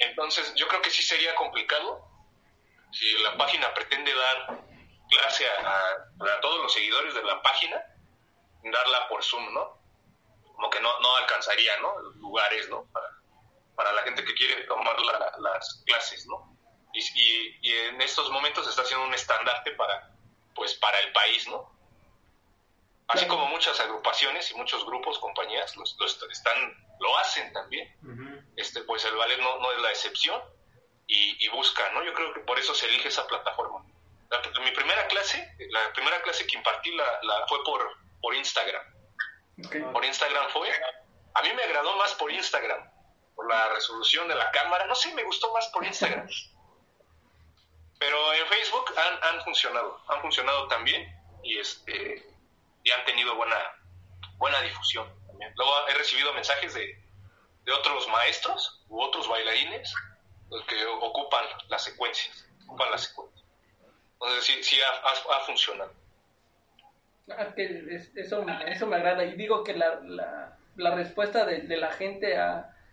[0.00, 2.13] Entonces, yo creo que sí sería complicado
[2.94, 4.60] si la página pretende dar
[5.10, 7.82] clase a, todos los seguidores de la página,
[8.62, 9.78] darla por Zoom, ¿no?
[10.54, 12.00] Como que no, no alcanzaría, ¿no?
[12.16, 12.86] Lugares, ¿no?
[12.92, 13.08] Para,
[13.74, 16.56] para la gente que quiere tomar las clases, ¿no?
[16.92, 17.00] Y,
[17.62, 20.14] y, en estos momentos está haciendo un estandarte para,
[20.54, 21.74] pues, para el país, ¿no?
[23.08, 25.96] Así como muchas agrupaciones y muchos grupos, compañías, los,
[26.30, 27.94] están, lo hacen también.
[28.56, 30.40] este Pues el ballet no, no es la excepción
[31.06, 32.02] y, busca, ¿no?
[32.02, 33.84] Yo creo que por eso se elige esa plataforma.
[34.62, 38.82] mi primera clase, la primera clase que impartí la, fue por, por Instagram.
[39.92, 40.68] Por Instagram fue.
[41.34, 42.90] A mí me agradó más por Instagram,
[43.34, 44.86] por la resolución de la cámara.
[44.86, 46.28] No sé, me gustó más por Instagram.
[47.98, 51.08] Pero en Facebook han, han funcionado, han funcionado también
[51.42, 52.26] y este
[52.82, 53.56] y han tenido buena
[54.36, 55.52] buena difusión también.
[55.56, 57.02] Luego he recibido mensajes de,
[57.62, 59.94] de otros maestros u otros bailarines
[60.68, 63.44] que ocupan las secuencias, ocupan las secuencias.
[64.14, 65.92] Entonces sí, sí ha, funcionado.
[67.30, 71.90] Ah, eso, eso me agrada y digo que la, la, la respuesta de, de, la
[71.92, 72.36] gente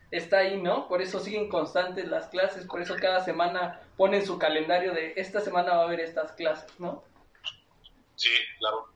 [0.09, 0.87] está ahí, ¿no?
[0.87, 5.41] Por eso siguen constantes las clases, por eso cada semana ponen su calendario de esta
[5.41, 7.03] semana va a haber estas clases, ¿no?
[8.15, 8.87] Sí, claro.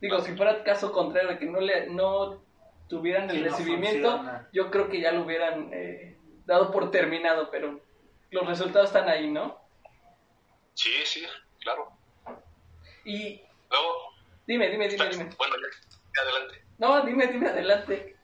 [0.00, 2.40] Digo, si fuera caso contrario, de que no le no
[2.88, 7.80] tuvieran el recibimiento, yo creo que ya lo hubieran eh, dado por terminado, pero
[8.30, 9.60] los resultados están ahí, ¿no?
[10.74, 11.26] Sí, sí,
[11.60, 11.92] claro.
[13.04, 13.42] Y...
[13.70, 14.10] Luego...
[14.46, 15.30] Dime, dime, dime, dime.
[15.36, 15.54] Bueno,
[16.16, 16.64] ya, adelante.
[16.78, 18.16] No, dime, dime, adelante.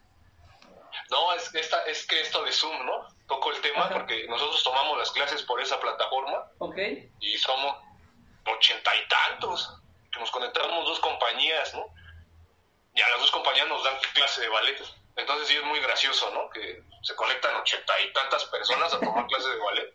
[1.08, 3.06] No, es, esta, es que esto de Zoom, ¿no?
[3.28, 6.50] Toco el tema porque nosotros tomamos las clases por esa plataforma.
[6.58, 6.78] Ok.
[7.20, 7.76] Y somos
[8.44, 9.80] ochenta y tantos.
[10.10, 11.86] Que nos conectamos dos compañías, ¿no?
[12.94, 14.82] Y a las dos compañías nos dan clase de ballet.
[15.16, 16.50] Entonces sí es muy gracioso, ¿no?
[16.50, 19.94] Que se conectan ochenta y tantas personas a tomar clase de ballet.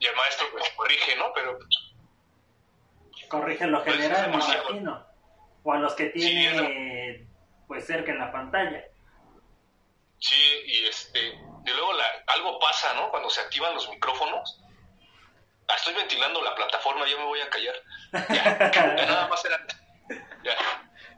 [0.00, 1.32] Y el maestro pues corrige, ¿no?
[1.34, 1.58] Pero...
[3.28, 5.06] Corrige lo pues, general, me imagino.
[5.62, 7.26] O a los que tiene
[7.68, 8.84] pues cerca en la pantalla.
[10.18, 13.10] Sí, y este, y luego la, algo pasa, ¿no?
[13.10, 14.60] Cuando se activan los micrófonos.
[15.68, 17.74] Ah, estoy ventilando la plataforma, ya me voy a callar.
[18.12, 19.64] Ya, ya nada más era.
[20.42, 20.56] Ya.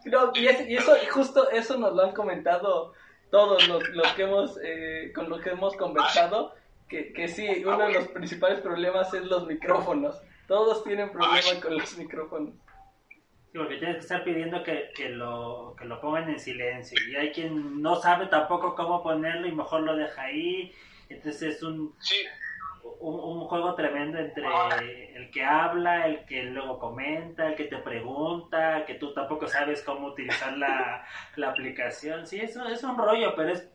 [0.05, 2.93] No, y, es- y eso, y justo eso nos lo han comentado
[3.33, 6.53] todos los, los que hemos, eh, con los que hemos conversado,
[6.87, 10.21] que, que sí, uno de los principales problemas es los micrófonos.
[10.47, 12.53] Todos tienen problemas con los micrófonos.
[13.09, 16.95] Sí, porque tienes que estar pidiendo que, que, lo, que lo pongan en silencio.
[17.09, 20.71] Y hay quien no sabe tampoco cómo ponerlo y mejor lo deja ahí.
[21.09, 22.17] Entonces es un, Sí,
[23.03, 24.45] un, un juego tremendo entre
[25.15, 29.83] el que habla, el que luego comenta, el que te pregunta, que tú tampoco sabes
[29.83, 32.25] cómo utilizar la, la aplicación.
[32.25, 33.69] Sí, eso es un rollo, pero es,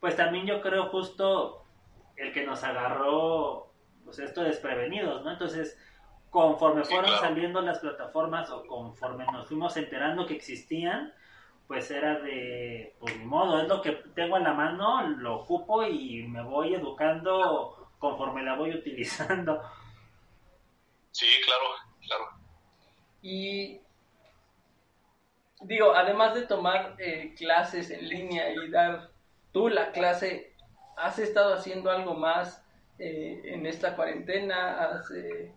[0.00, 1.62] pues también yo creo justo
[2.16, 3.70] el que nos agarró,
[4.04, 5.32] pues esto desprevenidos, ¿no?
[5.32, 5.78] Entonces,
[6.30, 11.12] conforme fueron saliendo las plataformas o conforme nos fuimos enterando que existían,
[11.66, 15.84] pues era de, pues ni modo, es lo que tengo en la mano, lo ocupo
[15.84, 19.62] y me voy educando conforme la voy utilizando.
[21.10, 21.64] sí, claro,
[22.06, 22.24] claro.
[23.22, 23.80] Y
[25.60, 29.10] digo, además de tomar eh, clases en línea y dar
[29.52, 30.52] tú la clase,
[30.96, 32.64] ¿has estado haciendo algo más
[32.98, 34.78] eh, en esta cuarentena?
[34.84, 35.52] ¿Has, eh,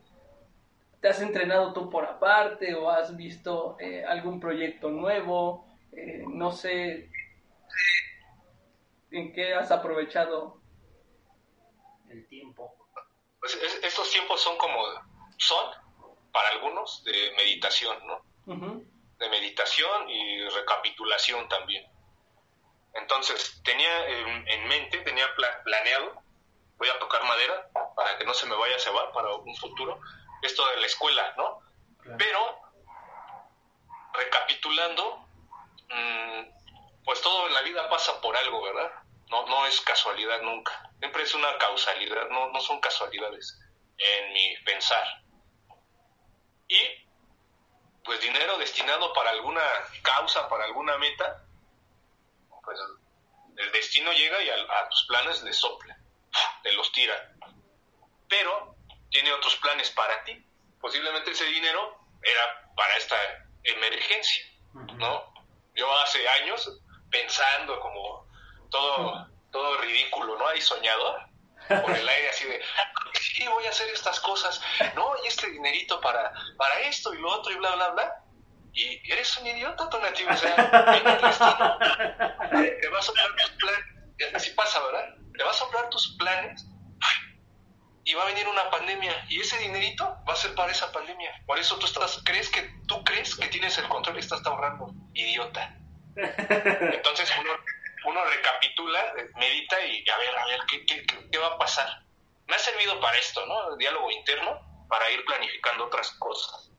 [1.02, 5.66] ¿Te has entrenado tú por aparte o has visto eh, algún proyecto nuevo?
[5.92, 7.10] Eh, no sé
[9.10, 10.61] en qué has aprovechado.
[12.12, 12.76] El tiempo.
[13.40, 14.84] Pues es- estos tiempos son como,
[15.38, 15.72] son
[16.32, 18.22] para algunos de meditación, ¿no?
[19.18, 21.86] De meditación y recapitulación también.
[22.94, 26.22] Entonces, tenía en, en mente, tenía pla- planeado,
[26.78, 30.00] voy a tocar madera para que no se me vaya a cebar para un futuro,
[30.42, 31.60] esto de la escuela, ¿no?
[32.02, 32.18] Claro.
[32.18, 32.60] Pero,
[34.14, 35.26] recapitulando,
[35.90, 38.92] mm, pues todo en la vida pasa por algo, ¿verdad?
[39.32, 40.92] No, no es casualidad nunca.
[41.00, 43.58] Siempre es una causalidad, no, no son casualidades
[43.98, 45.24] en mi pensar.
[46.68, 46.80] Y
[48.04, 49.64] pues dinero destinado para alguna
[50.02, 51.46] causa, para alguna meta,
[52.64, 52.78] pues
[53.58, 55.98] el destino llega y a, a tus planes le sopla,
[56.64, 57.34] te los tira.
[58.28, 58.76] Pero
[59.10, 60.46] tiene otros planes para ti.
[60.82, 63.16] Posiblemente ese dinero era para esta
[63.64, 64.46] emergencia.
[64.74, 65.34] ¿no?
[65.74, 66.70] Yo hace años
[67.10, 68.31] pensando como
[68.72, 70.48] todo, todo ridículo, ¿no?
[70.48, 71.22] Ahí soñador,
[71.68, 72.62] por el aire así de,
[73.20, 74.60] sí, voy a hacer estas cosas,
[74.96, 75.14] ¿no?
[75.24, 78.24] Y este dinerito para, para esto y lo otro y bla, bla, bla.
[78.74, 80.56] Y eres un idiota, Tonativo, o sea,
[80.92, 81.78] viene el destino,
[82.82, 85.16] te va a soplar tus planes, así pasa, ¿verdad?
[85.38, 86.66] Te va a soplar tus planes
[88.04, 91.32] y va a venir una pandemia y ese dinerito va a ser para esa pandemia.
[91.46, 94.94] Por eso tú estás, crees que tú crees que tienes el control y estás ahorrando,
[95.14, 95.78] idiota.
[96.16, 97.52] Entonces uno,
[98.06, 102.04] uno recapitula, medita y a ver, a ver, ¿qué, qué, qué- va a pasar?
[102.48, 103.72] Me ha servido para esto, ¿no?
[103.74, 106.70] El diálogo interno, para ir planificando otras cosas.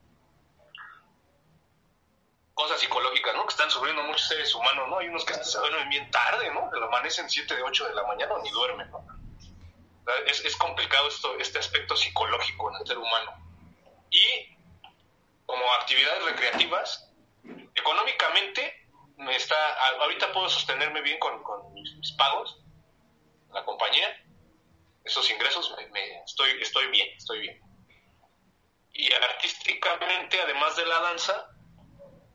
[2.53, 3.43] Cosas psicológicas, ¿no?
[3.45, 4.99] Que están sufriendo muchos seres humanos, ¿no?
[4.99, 6.69] Hay unos que se duermen bien tarde, ¿no?
[6.69, 9.03] Que lo amanecen 7 de 8 de la mañana ni duermen, ¿no?
[10.27, 13.31] Es, es complicado esto, este aspecto psicológico en el ser humano.
[14.11, 14.55] Y
[15.47, 17.09] como actividades recreativas,
[17.73, 18.82] económicamente me
[19.29, 22.59] está a- ahorita puedo sostenerme bien con, con mis, mis pagos
[23.51, 24.07] la compañía.
[25.03, 27.61] Esos ingresos me, me- estoy estoy bien estoy bien.
[28.93, 31.49] Y artísticamente además de la danza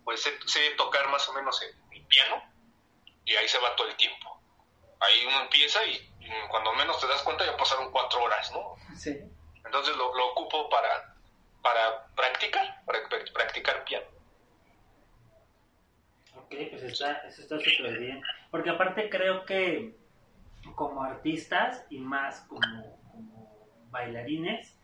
[0.04, 2.42] pues sé, sé tocar más o menos el, el piano
[3.24, 4.40] y ahí se va todo el tiempo.
[5.00, 8.74] Ahí uno empieza y, y cuando menos te das cuenta ya pasaron cuatro horas no
[8.96, 9.16] Sí.
[9.64, 11.14] entonces lo, lo ocupo para
[11.62, 14.06] para practicar para prac- practicar piano
[16.48, 18.22] Ok, pues está, eso está súper bien.
[18.50, 19.94] Porque aparte creo que
[20.74, 23.58] como artistas y más como, como
[23.90, 24.74] bailarines,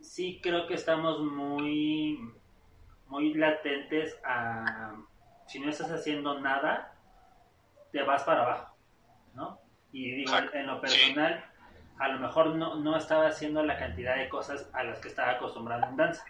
[0.00, 2.20] sí creo que estamos muy,
[3.06, 4.96] muy latentes a,
[5.46, 6.92] si no estás haciendo nada,
[7.90, 8.76] te vas para abajo,
[9.34, 9.58] ¿no?
[9.92, 11.42] Y digo, en lo personal,
[11.98, 15.32] a lo mejor no, no estaba haciendo la cantidad de cosas a las que estaba
[15.32, 16.22] acostumbrado en danza,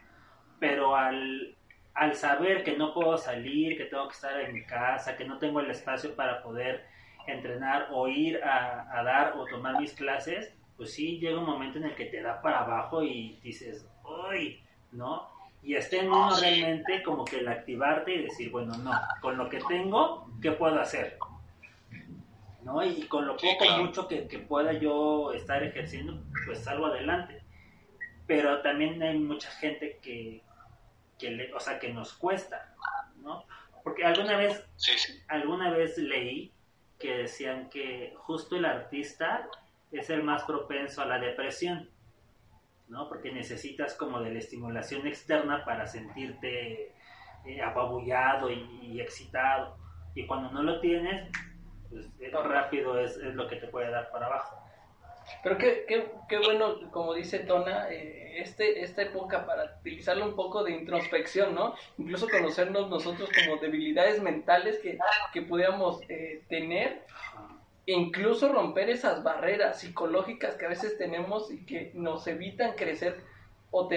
[0.60, 1.56] pero al,
[1.94, 5.38] al saber que no puedo salir, que tengo que estar en mi casa, que no
[5.38, 6.86] tengo el espacio para poder
[7.26, 11.78] entrenar o ir a, a dar o tomar mis clases, pues sí llega un momento
[11.78, 14.62] en el que te da para abajo y dices, ¡uy!
[14.92, 15.28] ¿No?
[15.62, 19.48] Y está en uno realmente como que el activarte y decir, bueno, no, con lo
[19.48, 21.18] que tengo, ¿qué puedo hacer?
[22.62, 22.82] ¿No?
[22.82, 23.84] Y con lo poco claro.
[23.84, 27.42] mucho que, que pueda yo estar ejerciendo, pues salgo adelante.
[28.26, 30.42] Pero también hay mucha gente que,
[31.20, 32.74] que le, o sea, que nos cuesta,
[33.22, 33.44] ¿no?
[33.84, 36.52] Porque alguna vez sí sí alguna vez leí
[36.98, 39.48] que decían que justo el artista
[39.90, 41.88] es el más propenso a la depresión,
[42.88, 43.08] ¿no?
[43.08, 46.94] Porque necesitas como de la estimulación externa para sentirte
[47.44, 49.76] eh, apabullado y, excitado.
[50.14, 51.30] Y cuando no lo tienes,
[51.88, 54.62] pues rápido es, es lo que te puede dar para abajo.
[55.42, 60.36] Pero qué, qué, qué bueno, como dice Tona, eh, este, esta época para utilizarlo un
[60.36, 61.74] poco de introspección, ¿no?
[61.98, 64.98] Incluso conocernos nosotros como debilidades mentales que,
[65.32, 67.04] que pudiéramos eh, tener,
[67.86, 73.22] incluso romper esas barreras psicológicas que a veces tenemos y que nos evitan crecer
[73.72, 73.88] o,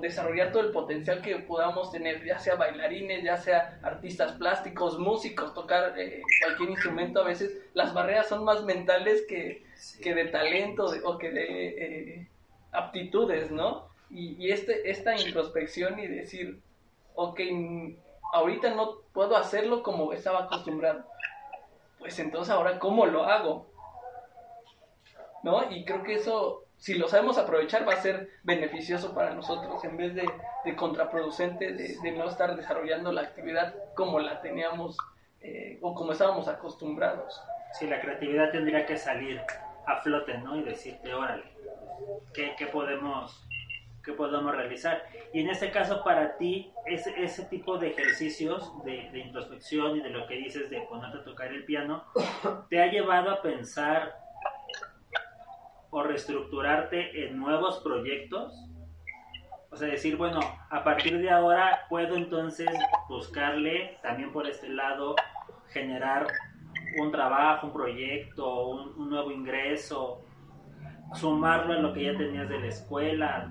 [0.00, 5.52] desarrollar todo el potencial que podamos tener, ya sea bailarines, ya sea artistas plásticos, músicos,
[5.52, 9.64] tocar eh, cualquier instrumento, a veces las barreras son más mentales que,
[10.00, 12.28] que de talento o que de eh,
[12.70, 13.88] aptitudes, ¿no?
[14.10, 16.60] Y, este, esta introspección y decir,
[17.16, 17.40] ok,
[18.32, 21.04] ahorita no puedo hacerlo como estaba acostumbrado,
[21.98, 23.66] pues entonces ahora, ¿cómo lo hago?
[25.42, 25.68] ¿No?
[25.72, 29.96] Y creo que eso si lo sabemos aprovechar va a ser beneficioso para nosotros en
[29.96, 34.96] vez de, contraproducente de, no estar desarrollando la actividad como la teníamos
[35.40, 37.42] eh, o como estábamos acostumbrados.
[37.72, 39.42] Sí, la creatividad tendría que salir
[39.84, 40.54] a flote, ¿no?
[40.54, 41.42] Y decirte, órale,
[42.32, 43.44] ¿qué, qué podemos,
[44.04, 45.02] qué podemos realizar?
[45.32, 50.02] Y en este caso, para ti, ese, ese tipo de ejercicios de, de introspección y
[50.02, 52.04] de lo que dices de ponerte a tocar el piano,
[52.70, 54.25] ¿te ha llevado a pensar
[55.90, 58.52] o reestructurarte en nuevos proyectos.
[59.70, 62.70] O sea, decir, bueno, a partir de ahora puedo entonces
[63.08, 65.14] buscarle también por este lado,
[65.68, 66.26] generar
[66.98, 70.24] un trabajo, un proyecto, un, nuevo ingreso,
[71.14, 73.50] sumarlo a lo que ya tenías de la escuela.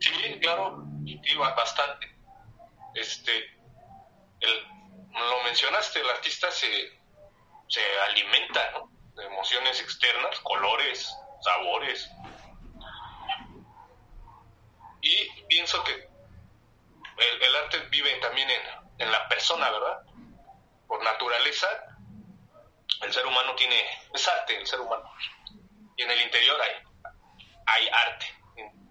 [0.00, 0.84] Sí, claro,
[1.56, 2.06] bastante.
[2.94, 3.30] Este,
[4.40, 6.66] lo mencionaste, el artista se,
[7.68, 8.91] se alimenta, ¿no?
[9.14, 12.10] De emociones externas, colores, sabores.
[15.00, 18.62] Y pienso que el, arte vive también en,
[18.98, 20.02] en, la persona, ¿verdad?
[20.86, 21.68] Por naturaleza,
[23.02, 23.76] el ser humano tiene,
[24.14, 25.12] es arte el ser humano.
[25.96, 26.72] Y en el interior hay,
[27.66, 28.26] hay arte,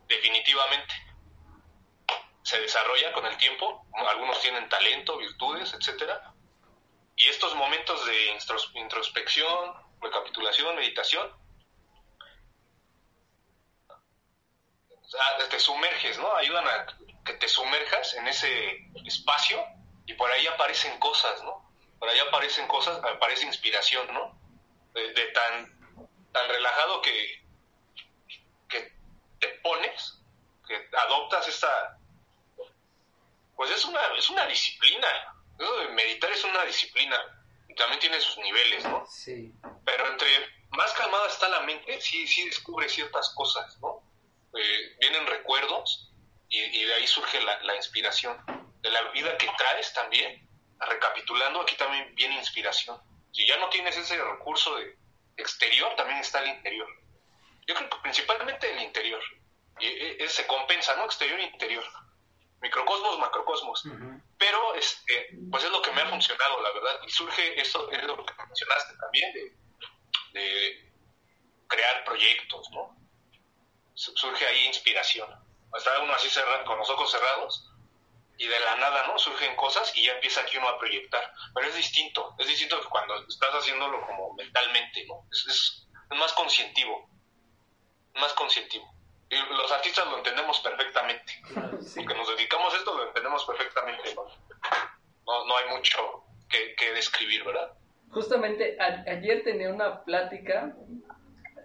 [0.07, 0.93] definitivamente.
[2.43, 6.33] Se desarrolla con el tiempo, algunos tienen talento, virtudes, etcétera.
[7.15, 8.39] Y estos momentos de
[8.75, 11.31] introspección, recapitulación, meditación.
[15.49, 16.35] Te sumerges, ¿no?
[16.35, 16.85] Ayudan a
[17.25, 19.63] que te sumerjas en ese espacio
[20.05, 21.69] y por ahí aparecen cosas, ¿no?
[21.99, 24.39] Por ahí aparecen cosas, aparece inspiración, ¿no?
[24.93, 27.45] De, tan, tan relajado que,
[28.69, 28.93] que
[29.39, 30.19] te pones,
[30.67, 31.97] que adoptas esta...
[33.55, 35.07] Pues es una, es una disciplina.
[35.59, 37.40] Eso de meditar es una disciplina
[37.75, 39.05] también tiene sus niveles, ¿no?
[39.07, 39.53] Sí.
[39.85, 40.27] Pero entre
[40.71, 44.03] más calmada está la mente, sí, sí descubre ciertas cosas, ¿no?
[44.57, 46.13] Eh, vienen recuerdos
[46.49, 48.37] y, de ahí surge la, inspiración.
[48.81, 50.47] De la vida que traes también,
[50.79, 52.99] recapitulando, aquí también viene inspiración.
[53.31, 54.97] Si ya no tienes ese recurso de
[55.37, 56.87] exterior, también está el interior.
[57.67, 59.21] Yo creo que principalmente el interior.
[59.79, 61.05] Y, e, se compensa, ¿no?
[61.05, 61.85] Exterior e interior
[62.61, 63.83] microcosmos, macrocosmos.
[64.41, 66.99] Pero este, pues es lo que me ha funcionado, la verdad.
[67.05, 69.31] Y surge eso, es lo que mencionaste también,
[70.33, 70.91] de,
[71.67, 72.97] crear proyectos, ¿no?
[73.93, 75.29] Surge ahí inspiración.
[75.77, 77.71] Está uno así cerrado, con los ojos cerrados
[78.39, 79.19] y de la nada, ¿no?
[79.19, 81.31] Surgen cosas y ya empieza aquí uno a proyectar.
[81.53, 85.27] Pero es distinto, es distinto que cuando estás haciéndolo como mentalmente, ¿no?
[85.31, 87.07] Es, es, es más conscientivo,
[88.15, 88.91] más conscientivo
[89.31, 91.33] los artistas lo entendemos perfectamente.
[91.53, 94.15] Porque nos dedicamos a esto, lo entendemos perfectamente.
[94.15, 97.71] No, no hay mucho que, describir, ¿verdad?
[98.09, 100.75] Justamente ayer tenía una plática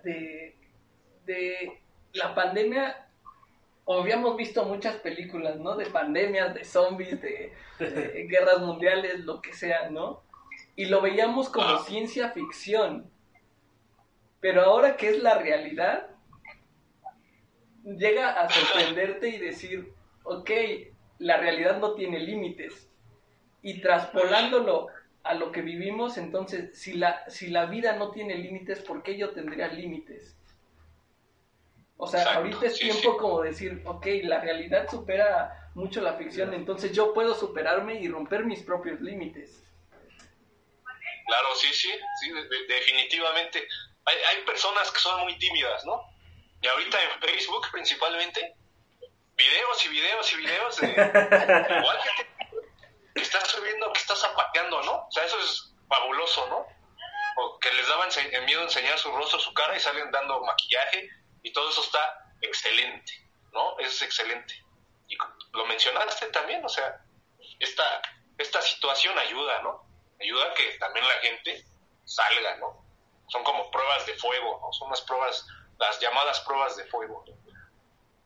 [0.04, 0.56] de,
[1.24, 3.08] de la pandemia.
[3.88, 5.76] Habíamos visto muchas películas, ¿no?
[5.76, 7.52] De pandemias, de zombies, de,
[8.28, 10.22] guerras mundiales, lo que sea, ¿no?
[10.76, 13.10] Y lo veíamos como ciencia ficción.
[14.40, 16.15] Pero ahora que es la realidad,
[17.86, 19.92] llega a sorprenderte y decir,
[20.24, 20.50] ok,
[21.18, 22.88] la realidad no tiene límites.
[23.62, 24.88] Y traspolándolo
[25.22, 29.16] a lo que vivimos, entonces, si la, si la vida no tiene límites, ¿por qué
[29.16, 30.36] yo tendría límites?
[31.96, 36.92] O sea, ahorita es tiempo como decir, ok, la realidad supera mucho la ficción, entonces
[36.92, 39.62] yo puedo superarme y romper mis propios límites.
[41.26, 42.32] Claro, sí, sí, sí,
[42.68, 43.66] definitivamente.
[44.04, 46.15] Hay, hay personas que son muy tímidas, ¿no?
[46.66, 48.56] Y ahorita en Facebook principalmente,
[49.36, 50.88] videos y videos y videos de
[51.78, 52.36] igual gente,
[53.14, 55.06] que estás subiendo, que estás zapateando, ¿no?
[55.06, 56.66] O sea, eso es fabuloso, ¿no?
[57.36, 58.08] O que les daban
[58.46, 61.08] miedo enseñar su rostro, su cara y salen dando maquillaje
[61.44, 63.12] y todo eso está excelente,
[63.52, 63.78] ¿no?
[63.78, 64.54] Es excelente.
[65.06, 65.16] Y
[65.52, 67.00] lo mencionaste también, o sea,
[67.60, 68.02] esta,
[68.38, 69.86] esta situación ayuda, ¿no?
[70.20, 71.64] Ayuda a que también la gente
[72.04, 72.84] salga, ¿no?
[73.28, 74.72] Son como pruebas de fuego, ¿no?
[74.72, 75.46] Son las pruebas,
[75.78, 77.24] las llamadas pruebas de fuego.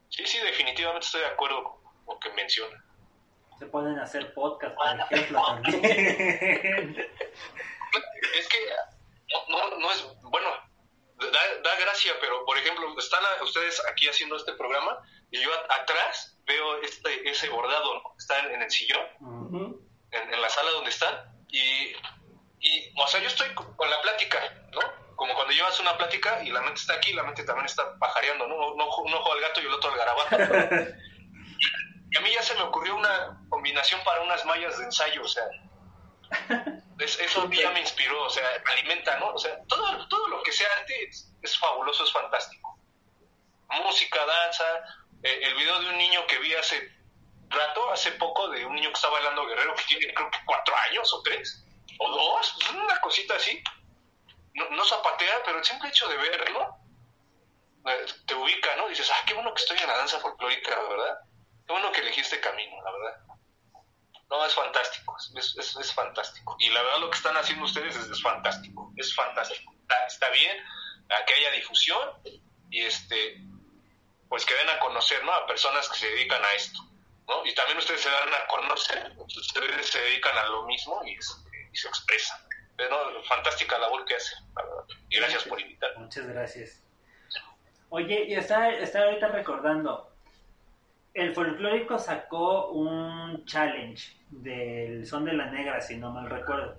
[0.09, 2.85] Sí, sí, definitivamente estoy de acuerdo con lo que menciona.
[3.59, 5.81] Se pueden hacer podcast, por ejemplo, también.
[8.39, 8.59] es que
[9.49, 10.49] no, no, es, bueno,
[11.19, 14.99] da, gracia, pero por ejemplo, están ustedes aquí haciendo este programa
[15.31, 18.15] y yo atrás veo este ese bordado, ¿no?
[18.19, 21.15] está en, el sillón, en, la sala donde están,
[21.49, 21.93] y,
[22.61, 24.39] y, o sea, yo estoy con la plática,
[24.73, 24.81] ¿no?
[25.21, 28.47] Como cuando llevas una plática y la mente está aquí, la mente también está pajareando,
[28.49, 28.73] ¿no?
[28.73, 30.37] Un ojo, un ojo al gato y el otro al garabato.
[32.11, 35.29] y a mí ya se me ocurrió una combinación para unas mallas de ensayo, o
[35.29, 35.45] sea,
[36.99, 39.35] eso ya me inspiró, o sea, alimenta, ¿no?
[39.35, 42.79] O sea, todo, todo lo que sea arte es, fabuloso, es fantástico.
[43.69, 44.65] Música, danza,
[45.23, 46.97] eh, el video de un niño que vi hace
[47.51, 50.75] rato, hace poco, de un niño que está bailando guerrero que tiene creo que cuatro
[50.89, 51.63] años o tres,
[51.99, 53.63] o dos, una cosita así.
[54.55, 56.77] No, no zapatea, pero el simple hecho de verlo
[57.87, 58.89] eh, te ubica, ¿no?
[58.89, 61.21] Dices, ah, qué bueno que estoy en la danza folclórica, ¿verdad?
[61.67, 63.31] Qué bueno que elegí este camino, la verdad.
[64.31, 66.57] No, es fantástico, es, es, fantástico.
[66.61, 69.75] Y la verdad lo que están haciendo ustedes es, fantástico, es fantástico.
[70.07, 70.57] Está, bien
[71.11, 72.09] a que haya difusión
[72.71, 73.43] y este
[74.29, 75.33] pues que den a conocer ¿no?
[75.33, 76.81] a personas que se dedican a esto.
[77.27, 77.45] ¿no?
[77.45, 81.21] Y también ustedes se dan a conocer, ustedes se dedican a lo mismo y,
[81.77, 82.41] se expresan.
[82.81, 84.39] Pero fantástica labor que hacen,
[85.11, 86.05] Y gracias por invitarme.
[86.05, 86.83] Muchas gracias.
[87.91, 90.11] Oye, y está, está ahorita recordando,
[91.13, 96.79] el folclórico sacó un challenge del Son de la Negra, si no mal recuerdo.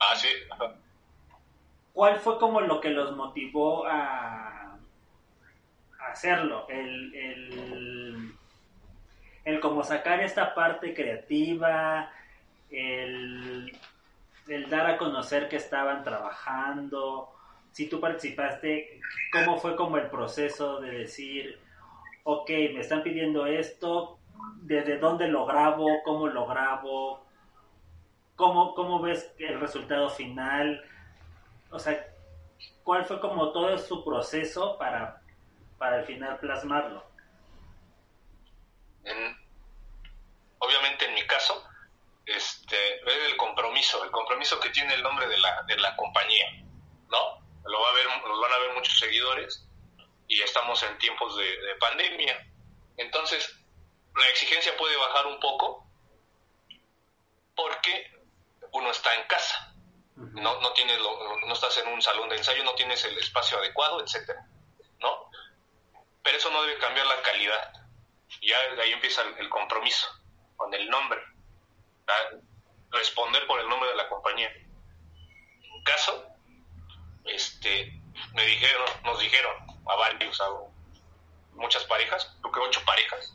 [0.00, 0.28] Ah, sí.
[1.92, 4.76] ¿Cuál fue como lo que los motivó a,
[6.10, 6.66] hacerlo?
[6.68, 8.34] El, el,
[9.44, 12.10] el como sacar esta parte creativa,
[12.70, 13.72] el,
[14.50, 17.32] el dar a conocer que estaban trabajando.
[17.72, 19.00] Si tú participaste,
[19.32, 21.60] ¿cómo fue como el proceso de decir,
[22.24, 24.18] ok, me están pidiendo esto,
[24.56, 27.24] desde dónde lo grabo, cómo lo grabo,
[28.34, 30.82] cómo, cómo ves el resultado final,
[31.70, 32.06] o sea,
[32.82, 35.22] cuál fue como todo su proceso para,
[35.78, 37.08] para al final plasmarlo.
[40.58, 41.70] obviamente en mi caso,
[42.26, 44.19] este, es el compromiso, el compromiso
[44.60, 46.46] que tiene el nombre de la, de la compañía,
[47.08, 47.40] ¿no?
[47.64, 49.66] Lo, va a ver, lo van a ver muchos seguidores
[50.30, 52.46] y estamos en tiempos de, pandemia.
[52.96, 53.56] Entonces,
[54.14, 55.86] la exigencia puede bajar un poco
[57.54, 58.12] porque
[58.72, 59.74] uno está en casa,
[60.14, 64.02] no, no, tienes no estás en un salón de ensayo, no tienes el espacio adecuado,
[64.02, 64.46] etcétera,
[65.00, 65.30] ¿no?
[66.22, 67.72] Pero eso no debe cambiar la calidad.
[68.42, 70.06] Ya de ahí empieza el, compromiso
[70.56, 71.20] con el nombre,
[72.90, 74.52] responder por el nombre de la compañía.
[74.52, 76.26] En caso,
[77.24, 78.00] este,
[78.34, 80.48] me dijeron, nos dijeron, a varios, a
[81.52, 83.34] muchas parejas, creo que ocho parejas,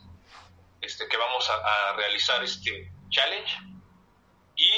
[0.80, 3.56] este, que vamos a, realizar este challenge
[4.54, 4.70] y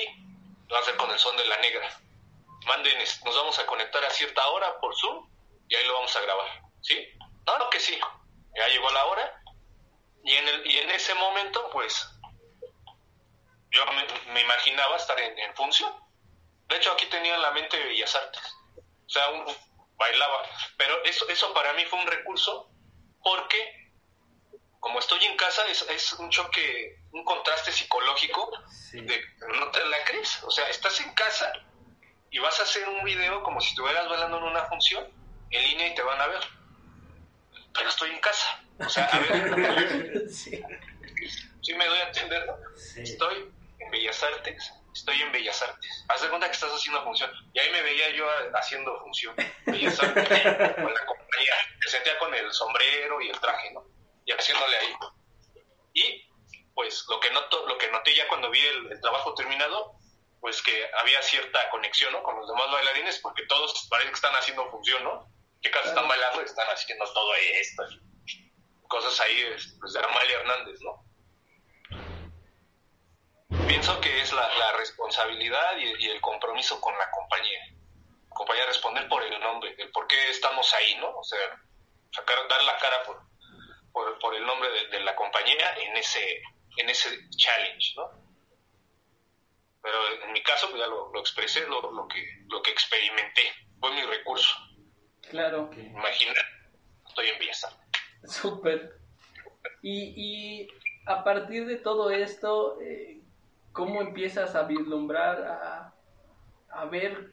[0.68, 2.01] lo hacer con el son de la negra.
[2.66, 5.29] Manden, nos vamos a conectar a cierta hora por Zoom
[5.68, 7.09] y ahí lo vamos a grabar, ¿sí?
[7.47, 7.99] No, no que sí,
[8.55, 9.43] ya llegó la hora
[10.24, 12.07] y en, el, y en ese momento, pues,
[13.70, 13.84] yo
[14.32, 15.92] me, imaginaba estar en, función.
[16.68, 18.42] De hecho, aquí tenía en la mente Bellas Artes.
[18.76, 19.44] O sea, un,
[19.96, 20.42] bailaba.
[20.76, 22.70] Pero eso, eso para mí fue un recurso
[23.22, 23.88] porque
[24.80, 28.50] como estoy en casa es, es un choque, un contraste psicológico
[28.92, 30.42] de no te la crees.
[30.44, 31.52] O sea, estás en casa
[32.30, 35.06] y vas a hacer un video como si estuvieras bailando en una función
[35.50, 36.40] en línea y te van a ver.
[37.74, 38.62] Pero estoy en casa.
[38.78, 40.28] O sea, a ver.
[40.30, 40.62] sí.
[41.76, 42.46] me doy a entender.
[42.96, 46.05] Estoy en Bellas Artes estoy en Bellas Artes.
[46.09, 47.31] Haz de cuenta que estás haciendo función.
[47.53, 49.35] Y ahí me veía yo haciendo función.
[49.66, 50.29] Bellas Artes,
[50.74, 51.55] con la compañía.
[51.85, 53.85] Me sentía con el sombrero y el traje, ¿no?
[54.24, 54.95] Y haciéndole ahí.
[55.95, 56.29] Y,
[56.74, 59.95] pues, lo que, noto, lo que noté ya cuando vi el, trabajo terminado,
[60.41, 62.22] pues que había cierta conexión, ¿no?
[62.22, 65.33] Con los demás bailarines, porque todos parece que están haciendo función, ¿no?
[65.62, 67.85] Que casi están bailando y están haciendo todo esto.
[68.89, 69.45] Cosas ahí,
[69.81, 71.07] pues, de Amalia Hernández, ¿no?
[73.68, 77.60] Pienso que es la, responsabilidad y, el compromiso con la compañía.
[78.28, 81.10] La compañía responder por el nombre, el por qué estamos ahí, ¿no?
[81.10, 81.38] O sea,
[82.10, 86.42] sacar, dar la cara por, por, el nombre de, la compañía en ese,
[86.78, 88.26] en ese challenge, ¿no?
[89.80, 93.42] pero en mi caso pues ya lo, expresé, lo, lo, que, lo que experimenté,
[93.80, 94.54] fue mi recurso.
[95.30, 95.70] Claro.
[95.72, 96.34] Imagina,
[97.06, 97.68] estoy en pieza.
[98.24, 98.98] Súper.
[99.82, 100.68] Y, y
[101.06, 103.17] a partir de todo esto, eh,
[103.72, 105.94] ¿cómo empiezas a vislumbrar, a,
[106.70, 107.32] a, ver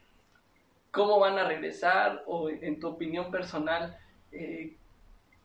[0.92, 3.98] cómo van a regresar o en tu opinión personal,
[4.32, 4.78] eh,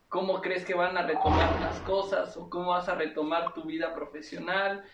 [0.09, 3.95] cómo crees que van a retomar las cosas o cómo vas a retomar tu vida
[3.95, 4.85] profesional,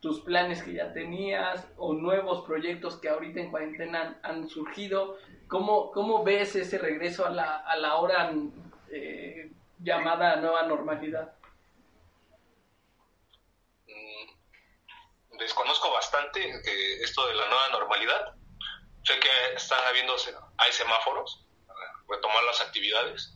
[0.00, 5.16] tus planes que ya tenías o nuevos proyectos que ahorita en cuarentena han, surgido?
[5.48, 8.30] ¿Cómo, ¿Cómo ves ese regreso a la, a la hora
[8.90, 9.50] eh,
[9.80, 11.35] llamada nueva normalidad?
[15.38, 16.60] Desconozco bastante
[17.02, 18.34] esto de la nueva normalidad.
[19.04, 20.16] Sé que están habiendo,
[20.58, 23.34] hay semáforos para retomar las actividades.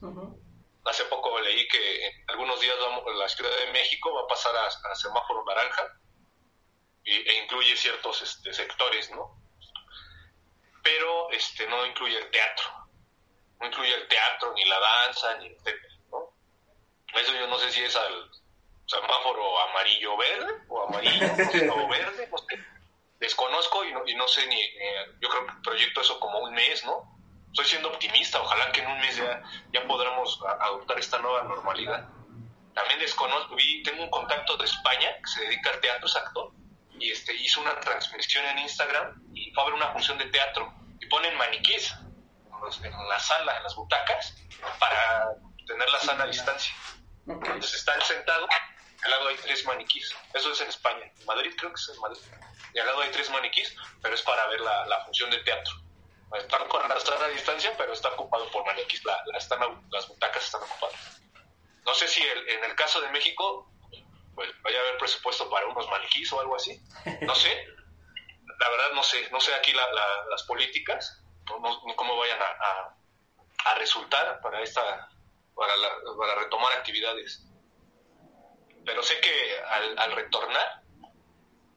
[0.84, 4.54] Hace poco leí que en algunos días vamos, la Ciudad de México va a pasar
[4.56, 6.00] a, semáforo naranja
[7.04, 9.42] e incluye ciertos este, sectores, ¿no?
[10.82, 12.66] Pero este, no incluye el teatro.
[13.60, 16.34] No incluye el teatro, ni la danza, ni etcétera, ¿no?
[17.14, 18.30] Eso yo no sé si es al,
[18.90, 21.26] semáforo amarillo verde o amarillo
[21.74, 22.28] o verde,
[23.20, 24.60] desconozco y no, y no sé ni,
[25.20, 27.16] yo creo que proyecto eso como un mes, ¿no?
[27.52, 32.08] Estoy siendo optimista, ojalá que en un mes ya, ya podamos adoptar esta nueva normalidad.
[32.74, 36.52] También desconozco, vi, tengo un contacto de España que se dedica al teatro, es actor,
[36.98, 40.72] y este, hizo una transmisión en Instagram y fue a ver una función de teatro
[41.00, 41.92] y ponen maniquíes
[42.82, 44.36] en la sala, en las butacas,
[44.78, 45.34] para
[45.66, 46.72] tener la sana distancia.
[47.26, 48.48] Entonces están sentados
[49.02, 50.14] al lado hay tres maniquís.
[50.34, 51.10] Eso es en España.
[51.18, 52.20] En Madrid creo que es en Madrid.
[52.74, 55.74] Y al lado hay tres maniquís, pero es para ver la, la función de teatro.
[56.34, 59.04] Están con la a distancia, pero está ocupado por maniquís.
[59.04, 61.20] La, están, las butacas están ocupadas.
[61.84, 63.68] No sé si en el caso de México
[64.34, 66.80] pues, vaya a haber presupuesto para unos maniquís o algo así.
[67.22, 67.66] No sé.
[68.58, 69.28] La verdad no sé.
[69.30, 72.94] No sé aquí las políticas, cómo vayan a,
[73.70, 75.08] a, resultar para esta
[75.54, 75.74] para,
[76.18, 77.44] para retomar actividades
[78.84, 79.60] pero sé que
[79.96, 80.82] al, retornar,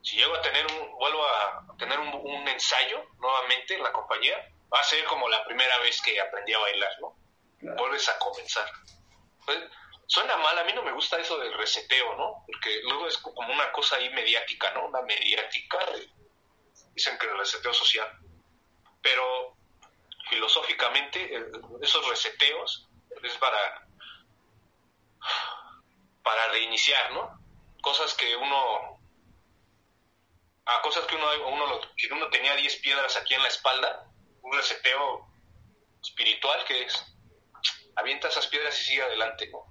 [0.01, 4.37] si llego a tener un, vuelvo a tener un, ensayo nuevamente en la compañía,
[4.73, 7.15] va a ser como la primera vez que aprendí a bailar, ¿no?
[7.77, 8.69] Vuelves a comenzar.
[9.45, 9.59] Pues,
[10.07, 12.43] suena mal, a mí no me gusta eso del reseteo, ¿no?
[12.45, 14.87] Porque luego es como una cosa ahí mediática, ¿no?
[14.87, 15.79] Una mediática,
[16.93, 18.07] dicen que el reseteo social.
[19.01, 19.57] Pero
[20.29, 21.45] filosóficamente,
[21.81, 22.89] esos reseteos
[23.21, 23.87] es para
[26.23, 27.39] para reiniciar, ¿no?
[27.81, 28.93] Cosas que uno
[30.65, 31.65] a cosas que uno, uno,
[31.97, 34.07] si uno tenía 10 piedras aquí en la espalda,
[34.41, 35.27] un reseteo
[36.01, 37.15] espiritual que es,
[37.95, 39.65] avienta esas piedras y sigue adelante, ¿no?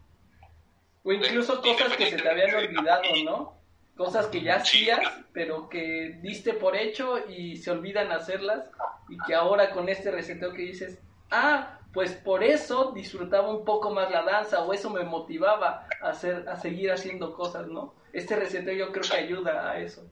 [1.04, 3.62] O incluso cosas que se te habían olvidado, ¿no?
[3.96, 5.00] Cosas que ya hacías,
[5.32, 8.64] pero que diste por hecho y se olvidan hacerlas
[9.08, 10.98] y que ahora con este reseteo que dices,
[11.30, 16.08] ah, pues por eso disfrutaba un poco más la danza o eso me motivaba a,
[16.08, 17.94] hacer, a seguir haciendo cosas, ¿no?
[18.12, 20.02] Este receteo yo creo que ayuda a eso.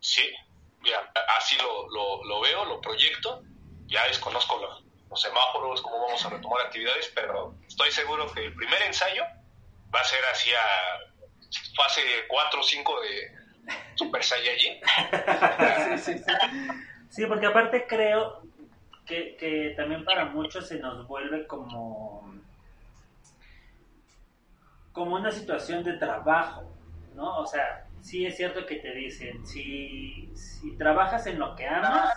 [0.00, 0.28] Sí,
[0.84, 3.42] ya, así lo, lo, veo, lo proyecto,
[3.86, 8.54] ya desconozco los, los semáforos, cómo vamos a retomar actividades, pero estoy seguro que el
[8.54, 9.24] primer ensayo
[9.94, 10.58] va a ser hacia
[11.76, 13.32] fase 4 o 5 de
[13.94, 14.80] Super Saiyajin.
[15.98, 16.32] sí, sí, sí.
[17.10, 18.42] sí, porque aparte creo,
[19.08, 22.34] que, también para muchos se nos vuelve como,
[24.92, 26.70] como una situación de trabajo,
[27.14, 27.38] ¿no?
[27.38, 32.14] O sea, sí es cierto que te dicen, si, si trabajas en lo que amas,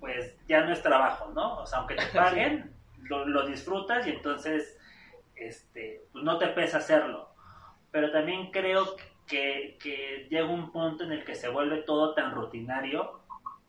[0.00, 1.58] pues ya no es trabajo, ¿no?
[1.58, 2.72] O sea, aunque te paguen,
[3.02, 4.78] lo, disfrutas y entonces
[5.34, 7.28] este, pues no te pesa hacerlo.
[7.90, 12.32] Pero también creo que, que llega un punto en el que se vuelve todo tan
[12.32, 13.21] rutinario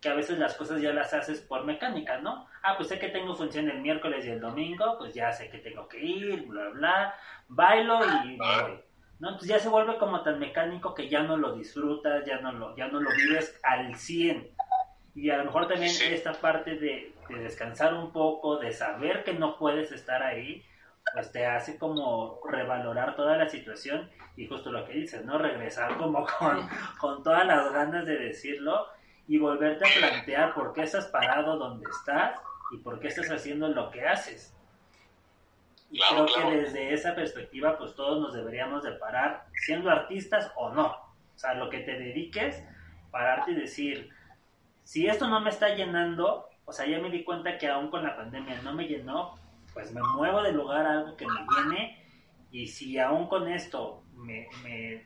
[0.04, 2.46] que a veces las cosas ya las haces por mecánica, ¿no?
[2.62, 5.60] Ah, pues sé que tengo función el miércoles y el domingo, pues ya sé que
[5.60, 7.16] tengo que ir, bla, bla,
[7.48, 8.84] bailo y voy.
[9.20, 9.30] ¿no?
[9.30, 12.76] Entonces ya se vuelve como tan mecánico que ya no lo disfrutas, ya no lo,
[12.76, 14.50] ya no lo vives al 100.
[15.16, 19.34] Y a lo mejor también esta parte de, de descansar un poco, de saber que
[19.34, 20.66] no puedes estar ahí,
[21.14, 25.38] pues te hace como revalorar toda la situación y justo lo que dices, ¿no?
[25.38, 26.68] Regresar como con,
[27.00, 28.88] con todas las ganas de decirlo
[29.28, 32.40] y volverte a plantear por qué estás parado donde estás
[32.72, 34.54] y por qué estás haciendo lo que haces.
[35.92, 40.70] Y creo que desde esa perspectiva, pues todos nos deberíamos de parar, siendo artistas o
[40.72, 40.88] no.
[40.88, 42.64] O sea, lo que te dediques,
[43.12, 44.10] pararte y decir,
[44.84, 48.04] si esto no me está llenando, o sea, ya me di cuenta que aún con
[48.04, 49.36] la pandemia no me llenó,
[49.74, 52.04] pues me muevo de lugar a algo que me llene
[52.52, 55.06] y si aún con esto me, me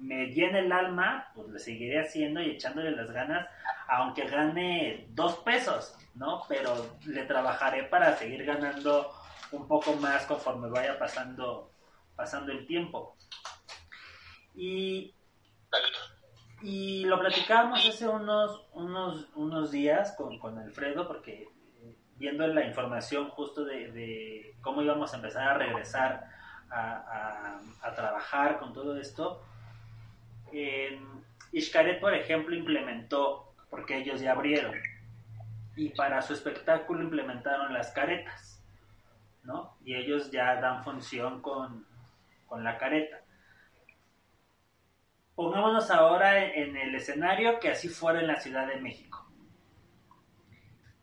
[0.00, 3.46] me llena el alma, pues le seguiré haciendo y echándole las ganas,
[3.86, 6.42] aunque gane dos pesos, ¿no?
[6.48, 9.12] Pero le trabajaré para seguir ganando
[9.52, 11.70] un poco más conforme vaya pasando,
[12.16, 13.16] pasando el tiempo.
[14.54, 15.14] Y,
[16.62, 21.42] y lo platicábamos hace unos, unos, unos días con, con Alfredo, porque
[21.82, 26.26] eh, viendo la información justo de, cómo íbamos a empezar a regresar
[26.70, 29.42] a, a trabajar con todo esto,
[30.52, 31.00] eh,
[31.52, 34.74] Ishkaret, por ejemplo, implementó, porque ellos ya abrieron,
[35.76, 38.62] y para su espectáculo implementaron las caretas,
[39.44, 39.76] ¿no?
[39.84, 41.86] Y ellos ya dan función con,
[42.46, 43.20] con la careta.
[45.34, 49.26] Pongámonos ahora en el escenario que así fuera en la Ciudad de México.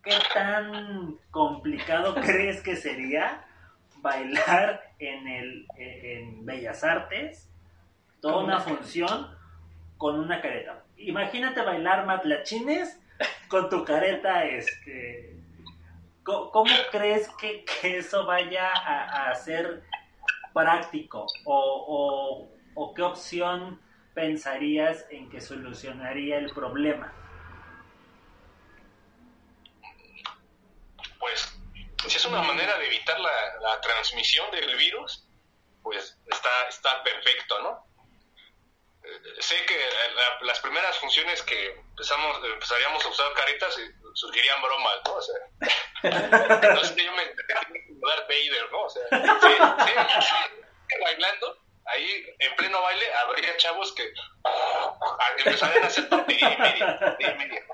[0.04, 3.46] ¿Qué tan complicado crees que sería
[3.98, 7.50] bailar en, el, en Bellas Artes
[8.22, 9.37] toda una función
[9.98, 10.84] con una careta?
[10.98, 13.00] Imagínate bailar matlachines
[13.48, 15.36] con tu careta, este...
[16.24, 19.84] ¿Cómo, cómo crees que, que, eso vaya a, a ser
[20.54, 21.26] práctico?
[21.46, 23.82] ¿O, o, o qué opción
[24.14, 27.14] pensarías en que solucionaría el problema?
[31.18, 31.58] Pues,
[32.08, 33.30] si es una manera de evitar la,
[33.62, 35.30] la transmisión del virus,
[35.82, 37.88] pues está, está perfecto, ¿no?
[39.40, 39.78] Sé que
[40.16, 43.78] la, las primeras funciones que empezamos, empezaríamos a usar caretas
[44.14, 45.14] surgirían bromas, ¿no?
[45.14, 45.36] O sea,
[46.62, 47.26] entonces yo me
[48.08, 48.82] dar Vader, ¿no?
[48.82, 54.12] O sea, sí, sí, bailando, ahí en pleno baile habría chavos que
[55.38, 57.66] empezarían a hacer tontería y media, y media.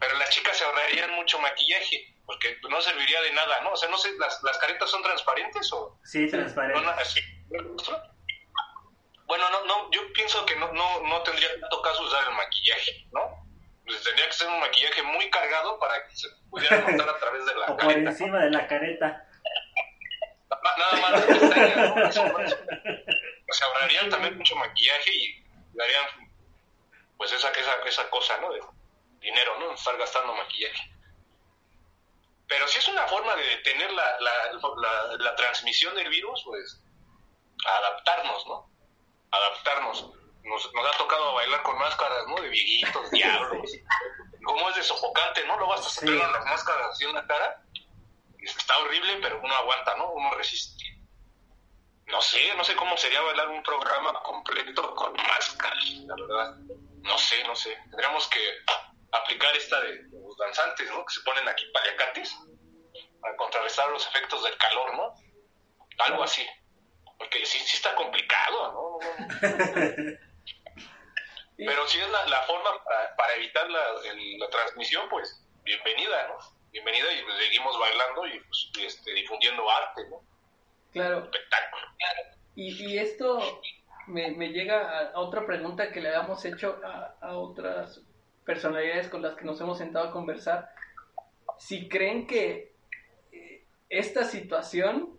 [0.00, 3.72] Pero las chicas se ahorrarían mucho maquillaje, porque no serviría de nada, ¿no?
[3.72, 5.98] O sea, no sé, ¿las, las caretas son transparentes o...?
[6.04, 6.82] Sí, transparentes.
[6.82, 7.20] ¿No, así?
[9.28, 13.06] Bueno, no, no, yo pienso que no, no, no tendría tanto caso usar el maquillaje,
[13.12, 13.46] ¿no?
[13.84, 17.44] Pues tendría que ser un maquillaje muy cargado para que se pudiera notar a través
[17.44, 18.00] de la o careta.
[18.00, 19.24] por encima de la careta.
[20.50, 22.04] Nada más las pestañas, ¿no?
[22.08, 22.56] Eso, eso.
[23.50, 26.06] O sea, ahorrarían también mucho maquillaje y darían,
[27.18, 28.50] pues, esa, esa, esa cosa, ¿no?
[28.50, 28.60] De
[29.20, 29.74] dinero, ¿no?
[29.74, 30.90] Estar gastando maquillaje.
[32.46, 34.32] Pero si es una forma de detener la, la,
[34.76, 36.82] la, la transmisión del virus, pues,
[37.66, 38.77] adaptarnos, ¿no?
[39.30, 40.10] Adaptarnos.
[40.44, 42.36] Nos, nos, ha tocado bailar con máscaras, ¿no?
[42.40, 43.70] De viejitos, diablos.
[44.44, 45.56] Como es de sofocante, ¿no?
[45.58, 46.06] Luego hasta se sí.
[46.06, 47.62] pegan las máscaras así en la cara.
[48.38, 50.10] Está horrible, pero uno aguanta, ¿no?
[50.12, 50.84] Uno resiste.
[52.06, 56.56] No sé, no sé cómo sería bailar un programa completo con máscaras, la verdad.
[57.02, 57.76] No sé, no sé.
[57.90, 58.40] Tendríamos que
[59.12, 61.04] aplicar esta de los danzantes, ¿no?
[61.04, 62.34] Que se ponen aquí paliacates
[63.20, 65.14] para contrarrestar los efectos del calor, ¿no?
[65.98, 66.46] Algo así
[67.18, 68.98] porque sí, sí está complicado, ¿no?
[71.58, 76.28] Pero si es la, la forma para, para evitar la, el, la, transmisión, pues bienvenida,
[76.28, 76.38] ¿no?
[76.70, 80.22] Bienvenida y seguimos bailando y pues, este, difundiendo arte, ¿no?
[80.92, 81.24] Claro.
[81.24, 81.82] Espectáculo.
[82.54, 83.60] Y, y esto
[84.06, 88.02] me, me, llega a otra pregunta que le habíamos hecho a, a otras
[88.44, 90.70] personalidades con las que nos hemos sentado a conversar.
[91.58, 92.72] Si creen que
[93.32, 95.17] eh, esta situación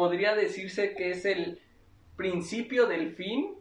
[0.00, 1.60] podría decirse que es el
[2.16, 3.54] principio del fin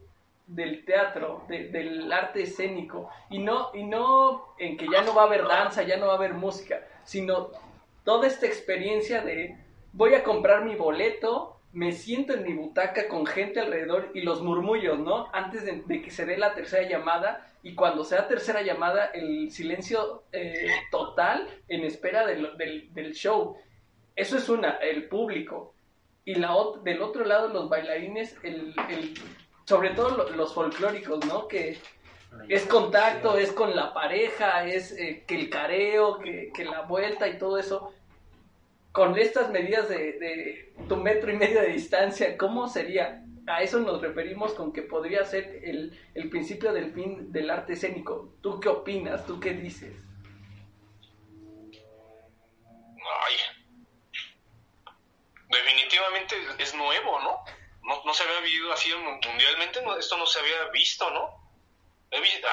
[0.48, 5.24] del teatro, de, del arte escénico, y no, y no en que ya no va
[5.24, 7.50] a haber danza, ya no va a haber música, sino
[8.06, 9.58] toda esta experiencia de
[9.92, 14.42] voy a comprar mi boleto, me siento en mi butaca con gente alrededor y los
[14.42, 15.28] murmullos, ¿no?
[15.34, 20.24] Antes de, que se dé la tercera llamada y cuando sea tercera llamada el silencio
[20.32, 22.56] eh, total en espera del,
[22.94, 23.58] del show.
[24.16, 25.74] Eso es una, el público
[26.26, 29.14] y la del otro lado los bailarines, el, el
[29.66, 31.48] sobre todo los, los folclóricos, ¿no?
[31.48, 31.78] Que
[32.48, 37.28] es contacto, es con la pareja, es eh, que el careo, que, que, la vuelta
[37.28, 37.94] y todo eso.
[38.92, 43.24] Con estas medidas de, de tu metro y medio de distancia, ¿cómo sería?
[43.48, 47.74] A eso nos referimos con que podría ser el, el principio del fin del arte
[47.74, 48.34] escénico.
[48.42, 49.26] ¿Tú qué opinas?
[49.26, 50.09] ¿Tú qué dices?
[55.90, 57.44] Definitivamente es nuevo, ¿no?
[58.06, 61.52] No, se había vivido así mundialmente, esto no se había visto, ¿no?
[62.12, 62.48] He visto,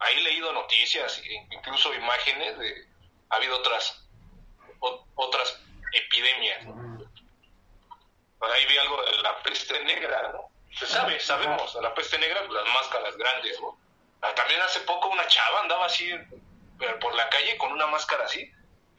[0.00, 2.86] ahí he leído noticias, incluso imágenes de,
[3.30, 4.06] ha habido otras,
[5.14, 5.60] otras
[5.92, 7.10] epidemias, ¿no?
[8.40, 10.50] Ahí vi algo de la peste negra, ¿no?
[10.76, 13.78] Se sabe, sabemos, la peste negra, las máscaras grandes, ¿no?
[14.34, 16.10] También hace poco una chava andaba así
[17.00, 18.50] por la calle con una máscara así,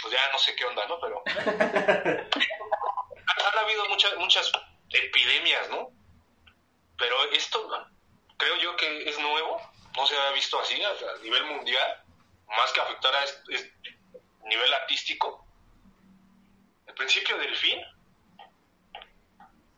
[0.01, 0.99] pues ya no sé qué onda, ¿no?
[0.99, 1.23] Pero
[3.45, 4.51] han habido muchas muchas
[4.89, 5.95] epidemias, ¿no?
[6.97, 7.87] pero esto
[8.37, 9.61] creo yo que es nuevo,
[9.95, 12.03] no se ha visto así a, nivel mundial,
[12.47, 13.73] más que afectar a este,
[14.45, 15.45] nivel artístico.
[16.87, 17.79] El principio del fin,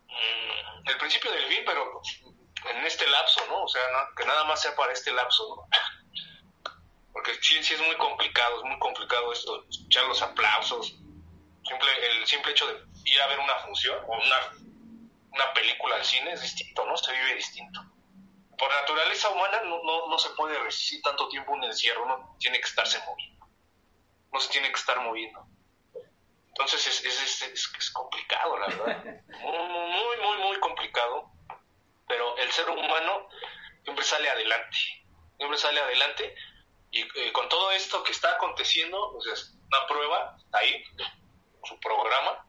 [0.08, 2.02] mm, el principio del fin, pero
[2.70, 3.64] en este lapso, ¿no?
[3.64, 3.82] O sea,
[4.16, 5.68] que nada más sea para este lapso, ¿no?
[7.14, 10.96] Porque sí, sí es muy complicado, es muy complicado esto, escuchar los aplausos,
[11.64, 14.54] simple, el simple hecho de ir a ver una función o una,
[15.32, 16.98] una película al cine es distinto, ¿no?
[16.98, 17.82] Se vive distinto.
[18.58, 22.60] Por naturaleza humana no, no, no se puede resistir tanto tiempo un encierro, uno tiene
[22.60, 23.48] que estarse moviendo,
[24.34, 25.48] no se tiene que estar moviendo.
[26.50, 29.04] Entonces es, es, es, es complicado, la verdad.
[29.28, 31.32] Muy, muy, muy complicado.
[32.08, 33.30] Pero el ser humano
[33.84, 34.78] siempre sale adelante.
[35.38, 36.36] Siempre sale adelante.
[36.90, 40.84] Y eh, con todo esto que está aconteciendo, pues es una prueba ahí,
[41.64, 42.47] su programa,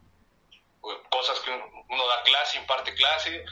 [1.10, 3.44] cosas que uno da clase, imparte clase,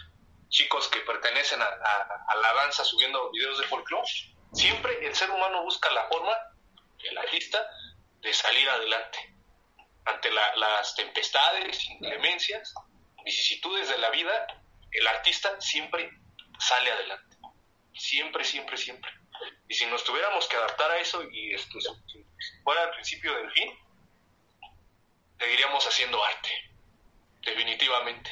[0.48, 4.08] chicos que pertenecen a, la danza subiendo videos de folclore,
[4.52, 6.36] siempre el ser humano busca la forma,
[6.98, 7.66] el artista,
[8.20, 9.36] de salir adelante
[10.06, 12.72] ante las tempestades, inclemencias,
[13.24, 14.46] vicisitudes de la vida,
[14.92, 16.10] el artista siempre
[16.58, 17.36] sale adelante,
[17.92, 19.10] siempre, siempre, siempre.
[19.68, 21.78] Y si nos tuviéramos que adaptar a eso y esto
[22.62, 23.76] fuera el principio del fin,
[25.38, 26.65] seguiríamos haciendo arte,
[27.46, 28.30] definitivamente.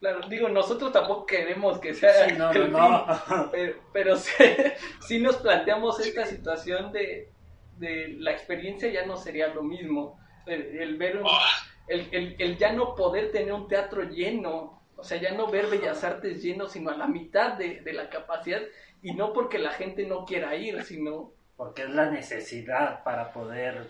[0.00, 3.06] Claro, digo, nosotros tampoco queremos que sea no, el no,
[3.52, 7.30] pero, pero si, nos planteamos esta situación de,
[7.76, 10.18] de, la experiencia ya no sería lo mismo.
[10.44, 11.50] El, ver, ah.
[11.86, 16.02] el, el, ya no poder tener un teatro lleno, o sea, ya no ver Bellas
[16.02, 18.60] Artes lleno, sino a la mitad de, de la capacidad,
[19.02, 21.32] y no porque la gente no quiera ir, sino...
[21.56, 23.88] Porque es la necesidad para poder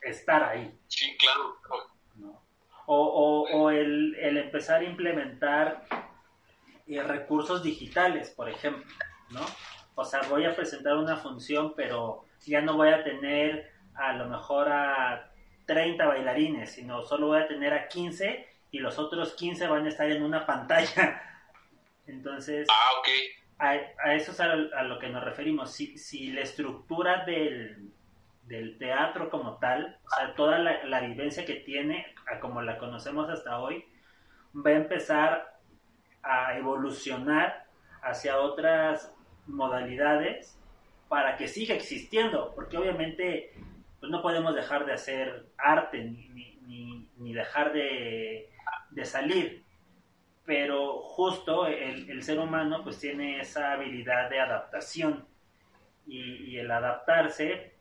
[0.00, 0.78] estar ahí.
[0.88, 1.56] Sí, claro.
[2.90, 5.84] O, o, el, el, empezar a implementar
[6.86, 8.90] eh, recursos digitales, por ejemplo,
[9.30, 9.40] ¿no?
[9.94, 14.26] O sea, voy a presentar una función, pero ya no voy a tener a lo
[14.28, 15.30] mejor a
[15.66, 19.90] 30 bailarines, sino solo voy a tener a 15 y los otros 15 van a
[19.90, 21.22] estar en una pantalla.
[22.06, 25.72] Entonces, ah, a, a, eso es a, a, lo que nos referimos.
[25.72, 27.90] Si, si la estructura del,
[28.48, 32.06] del teatro como tal, o sea, toda la, vivencia que tiene,
[32.40, 33.84] como la conocemos hasta hoy,
[34.54, 35.58] va a empezar
[36.22, 37.66] a evolucionar
[38.02, 39.14] hacia otras
[39.46, 40.58] modalidades
[41.08, 43.52] para que siga existiendo, porque obviamente
[43.98, 48.50] pues no podemos dejar de hacer arte ni, ni, dejar de,
[49.04, 49.64] salir,
[50.44, 55.24] pero justo el, el, ser humano pues tiene esa habilidad de adaptación
[56.06, 57.74] y, y el adaptarse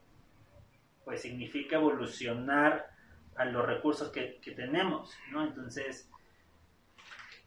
[1.03, 2.96] pues significa evolucionar
[3.37, 5.43] a los recursos que, tenemos, ¿no?
[5.43, 6.09] Entonces,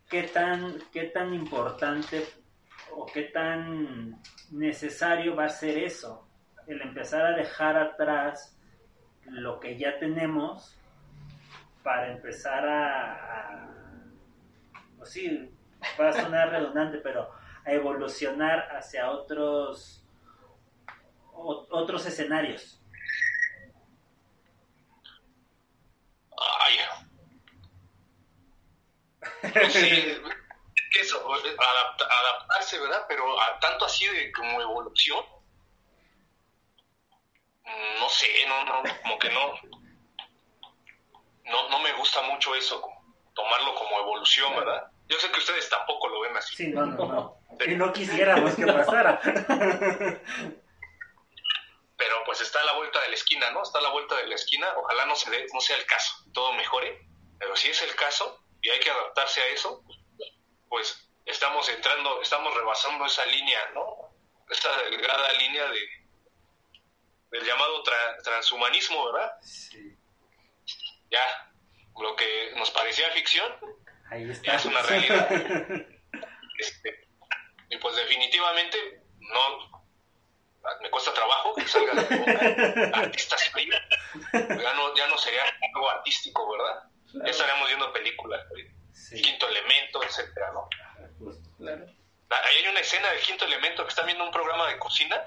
[0.09, 2.26] ¿qué tan, ¿qué tan importante
[2.93, 4.20] o qué tan
[4.51, 6.28] necesario va a ser eso?
[6.66, 8.57] El empezar a dejar atrás
[9.26, 10.76] lo que ya tenemos
[11.82, 13.68] para empezar a,
[14.97, 15.51] pues sí,
[15.99, 17.30] va a sonar redundante, pero
[17.64, 19.97] a evolucionar hacia otros
[21.32, 22.80] otros escenarios,
[26.41, 26.76] Ay.
[29.70, 30.16] Sí,
[31.01, 33.05] eso, adaptarse, ¿verdad?
[33.09, 33.24] Pero
[33.61, 35.24] tanto así de como evolución,
[37.98, 39.55] no sé, no, no, como que no,
[41.44, 42.82] no, no me gusta mucho eso,
[43.34, 44.90] tomarlo como evolución, ¿verdad?
[45.09, 46.57] Yo sé que ustedes tampoco lo ven así.
[46.57, 47.36] Sí, no, no, no.
[47.66, 49.20] Y no quisiéramos que pasara.
[52.01, 53.62] pero pues está a la vuelta de la esquina, ¿no?
[53.62, 56.14] Está a la vuelta de la esquina, ojalá no, se dé, no sea el caso,
[56.32, 57.07] todo mejore,
[57.38, 59.82] pero si es el caso y hay que adaptarse a eso,
[60.68, 64.14] pues estamos entrando, estamos rebasando esa línea, ¿no?
[64.48, 66.00] Esa delgada línea de
[67.30, 67.82] del llamado
[68.24, 69.32] transhumanismo, ¿verdad?
[69.40, 69.96] Sí.
[71.11, 71.52] Ya,
[71.96, 73.52] lo que nos parecía ficción,
[74.11, 75.28] Ahí ya es una realidad.
[76.58, 77.08] este,
[77.68, 79.80] y pues definitivamente no
[80.80, 82.90] me cuesta trabajo que salga de boca.
[82.98, 83.52] Artistas
[84.32, 85.42] ya no, ya no sería
[85.72, 86.84] algo artístico, ¿verdad?
[87.12, 88.44] Ya estaríamos viendo películas,
[89.11, 90.68] Quinto Elemento, etcétera, ¿no?
[92.30, 95.20] Ahí hay una escena del Quinto Elemento que están viendo un programa de cocina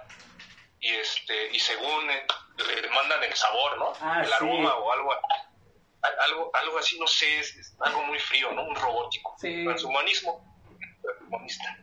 [0.80, 2.26] y este y según eh,
[2.82, 3.94] le mandan el sabor, ¿no?
[4.02, 5.14] Ah, el aroma o algo
[6.20, 8.64] algo algo así, no sé, es, algo muy frío, ¿no?
[8.64, 9.36] Un robótico.
[9.40, 10.44] Transhumanismo.
[11.02, 11.78] Transhumanista.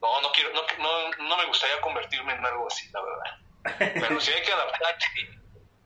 [0.00, 3.94] No, no quiero, no, no, no me gustaría convertirme en algo así, la verdad.
[4.08, 5.08] Pero si hay que adaptarse.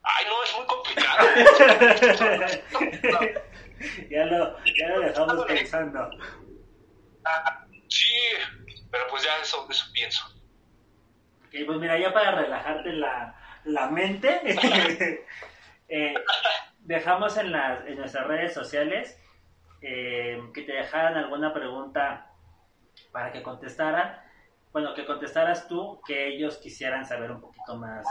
[0.03, 1.29] Ay, no, es muy complicado.
[4.11, 6.11] ya, lo, ya lo dejamos pensando.
[7.25, 7.61] Ah,
[9.23, 10.27] ya eso, eso pienso.
[11.47, 13.35] Ok, pues mira, ya para relajarte la,
[13.65, 14.41] la mente,
[15.89, 16.15] eh,
[16.81, 19.19] dejamos en, las, en nuestras redes sociales
[19.83, 22.31] eh, que te dejaran alguna pregunta
[23.13, 24.19] para que contestaran.
[24.73, 28.07] Bueno, que contestaras tú, que ellos quisieran saber un poquito más,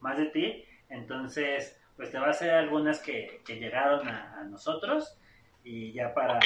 [0.00, 0.64] más de ti.
[0.88, 5.18] Entonces, pues te va a hacer algunas que, que llegaron a, a nosotros
[5.62, 6.38] y ya para,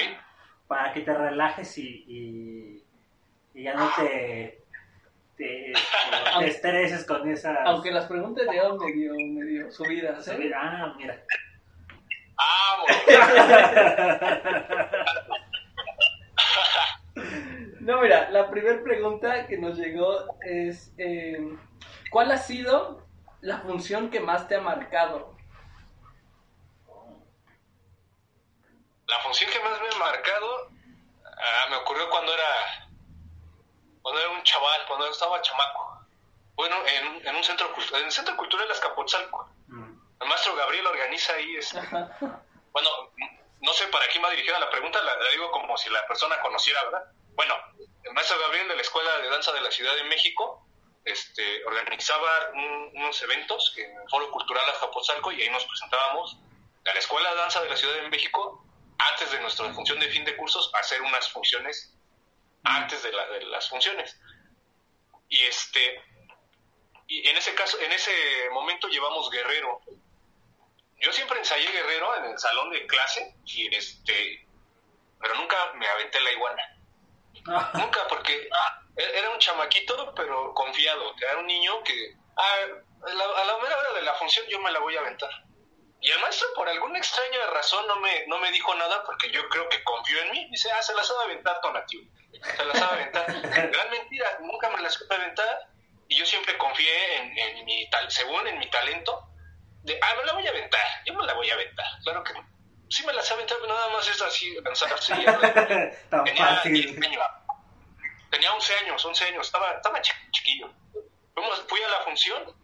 [0.66, 2.84] para que te relajes y, y,
[3.54, 4.62] y ya no te,
[5.36, 5.72] te,
[6.38, 7.58] te estreses con esas...
[7.64, 10.52] Aunque las preguntas hoy medio, medio subidas, ¿eh?
[10.54, 11.22] Ah, mira.
[12.36, 12.84] ¡Ah,
[17.80, 21.38] No, mira, la primera pregunta que nos llegó es, eh,
[22.10, 23.07] ¿cuál ha sido
[23.40, 25.36] la función que más te ha marcado?
[29.06, 30.70] La función que más me ha marcado
[31.24, 32.88] ah, me ocurrió cuando era
[34.02, 36.06] cuando era un chaval, cuando estaba chamaco.
[36.54, 39.48] Bueno, en, en un centro cultu- en el centro cultural Azcapotzalco.
[39.68, 39.98] Mm.
[40.20, 41.80] El maestro Gabriel organiza ahí este,
[42.72, 42.90] bueno,
[43.60, 46.40] no sé para quién va dirigida la pregunta, la, la digo como si la persona
[46.40, 47.04] conociera, ¿verdad?
[47.34, 47.54] Bueno,
[48.02, 50.66] el maestro Gabriel de la Escuela de Danza de la Ciudad de México
[51.04, 56.36] este, organizaba un- unos eventos en el Foro Cultural Azcapotzalco y ahí nos presentábamos
[56.84, 58.64] a la Escuela de Danza de la Ciudad de México
[58.98, 61.94] antes de nuestra función de fin de cursos hacer unas funciones
[62.64, 64.18] antes de, la- de las funciones.
[65.28, 66.02] Y este
[67.06, 68.12] y en ese caso, en ese
[68.52, 69.80] momento llevamos Guerrero.
[71.00, 74.46] Yo siempre ensayé Guerrero en el salón de clase y este
[75.20, 76.77] pero nunca me aventé la iguana.
[77.74, 81.14] Nunca, porque ah, era un chamaquito, pero confiado.
[81.20, 84.70] Era un niño que a, la, a la mera hora de la función yo me
[84.70, 85.30] la voy a aventar.
[86.00, 89.48] Y el maestro, por alguna extraña razón, no me, no me dijo nada porque yo
[89.48, 90.48] creo que confió en mí.
[90.50, 92.04] Dice, ah, se la sabe aventar, Tonatiuh.
[92.56, 93.26] Se la sabe aventar.
[93.72, 95.68] Gran mentira, nunca me la supe aventar.
[96.06, 99.28] Y yo siempre confié en, en mi tal, según en mi talento,
[99.82, 101.86] de, ah, me la voy a aventar, yo me la voy a aventar.
[102.02, 102.32] Claro que
[102.90, 103.22] sí me la
[103.56, 105.24] pero nada más es así, lanzarse y
[106.24, 106.72] Tenía fácil.
[106.94, 107.22] 10 años.
[108.30, 110.70] Tenía 11 años, 11 años, estaba, estaba chi- chiquillo.
[111.34, 112.54] Fuimos- fui a la función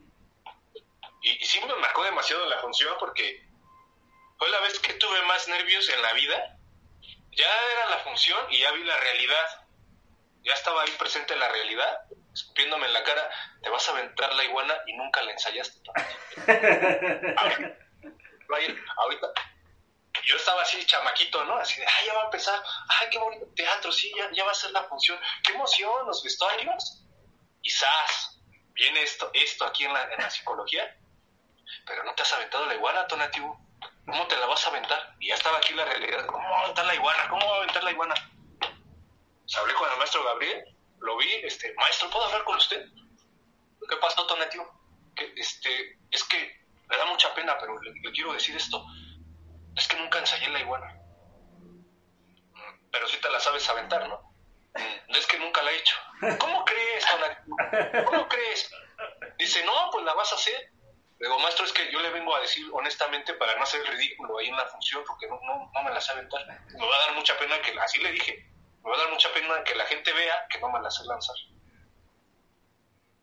[1.22, 3.46] y, y sí me marcó demasiado la función porque
[4.38, 6.58] fue la vez que tuve más nervios en la vida.
[7.32, 9.66] Ya era la función y ya vi la realidad.
[10.42, 12.00] Ya estaba ahí presente la realidad,
[12.34, 13.30] escupiéndome en la cara,
[13.62, 15.80] te vas a aventar la iguana y nunca la ensayaste.
[18.98, 19.32] Ahorita
[20.26, 21.56] yo estaba así chamaquito, ¿no?
[21.56, 24.52] Así de, ay, ya va a empezar, ay, qué bonito teatro, sí, ya, ya va
[24.52, 27.02] a ser la función, qué emoción, los vestuarios.
[27.62, 27.72] Y
[28.74, 30.96] viene esto, esto aquí en la, en la psicología,
[31.86, 33.56] pero no te has aventado la iguana, Tonatiuh.
[34.06, 35.14] ¿Cómo te la vas a aventar?
[35.18, 37.28] Y ya estaba aquí la realidad, ¿cómo va a aventar la iguana?
[37.28, 38.14] ¿Cómo va a aventar la iguana?
[38.60, 42.86] Pues hablé con el maestro Gabriel, lo vi, este, maestro, ¿puedo hablar con usted?
[43.88, 44.64] ¿Qué pasó, Tonatiuh?
[45.16, 48.84] Que, este, es que me da mucha pena, pero le quiero decir esto.
[49.76, 51.00] Es que nunca ensayé la iguana.
[52.92, 54.20] Pero sí te la sabes aventar, ¿no?
[54.74, 55.96] Mm, Es que nunca la he hecho.
[56.38, 58.04] ¿Cómo crees, Tonatiuh?
[58.04, 58.70] ¿Cómo crees?
[59.38, 60.70] Dice, no, pues la vas a hacer.
[61.18, 64.38] Le digo, maestro, es que yo le vengo a decir honestamente para no hacer ridículo
[64.38, 66.44] ahí en la función, porque no, no, no me la sé aventar.
[66.46, 68.50] Me va a dar mucha pena que, así le dije,
[68.82, 71.04] me va a dar mucha pena que la gente vea que no me la sé
[71.04, 71.36] lanzar.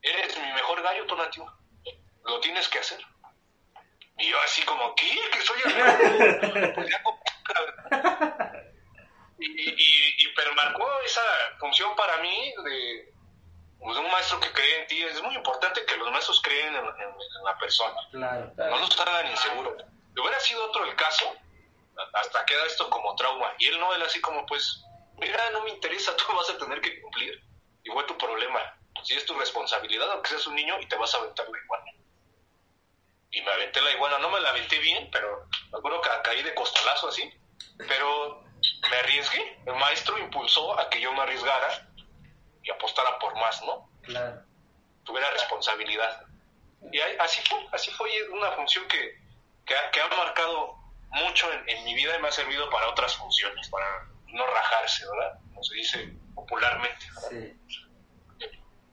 [0.02, 1.46] Eres mi mejor gallo, Tonatiuh.
[2.24, 3.00] Lo tienes que hacer.
[4.22, 5.20] Y yo así como, ¿qué?
[5.32, 6.74] ¿Que soy el?
[6.74, 7.20] Pues ya como-
[9.40, 9.74] y, y,
[10.18, 11.22] y pero marcó esa
[11.60, 13.14] función para mí de,
[13.80, 15.04] pues, un maestro que cree en ti.
[15.04, 16.86] Es muy importante que los maestros creen en, en-
[17.38, 18.54] en la persona, Claro.
[18.58, 19.84] no los hagan inseguros.
[20.14, 21.36] Si hubiera sido otro el caso,
[22.14, 23.52] hasta queda esto como trauma.
[23.58, 24.84] Y él no, él así como, pues,
[25.18, 27.42] mira, no me interesa, tú vas a tener que cumplir.
[27.84, 28.60] Y fue tu problema.
[29.04, 31.92] Si es tu responsabilidad, aunque seas un niño, y te vas a aventar la iguana.
[33.32, 36.44] Y me aventé la iguana, no me la aventé bien, pero me acuerdo que caí
[36.44, 37.32] de costalazo así.
[37.88, 38.44] Pero
[38.90, 39.58] me arriesgué.
[39.66, 41.88] El maestro impulsó a que yo me arriesgara
[42.64, 43.90] y apostara por más, ¿no?
[44.04, 44.44] Claro.
[45.06, 46.26] Tuviera responsabilidad.
[46.92, 49.18] Y ahí- así fue, así fue una función que,
[49.66, 50.76] que, ha, que ha marcado
[51.10, 55.06] mucho en, en mi vida y me ha servido para otras funciones, para no rajarse,
[55.10, 55.40] ¿verdad?
[55.50, 57.06] Como se dice popularmente.
[57.16, 57.30] ¿verdad?
[57.30, 58.48] Sí.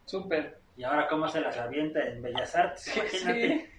[0.06, 0.60] Súper.
[0.76, 3.48] Y ahora cómo se las avienta en Bellas Artes, Sí, imagínate.
[3.48, 3.70] Sí,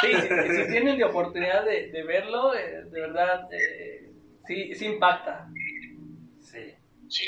[0.00, 4.10] si, si tienen la oportunidad de, de verlo, eh, de verdad, eh,
[4.46, 5.46] sí, sí impacta.
[6.42, 6.74] Sí.
[7.08, 7.26] Sí,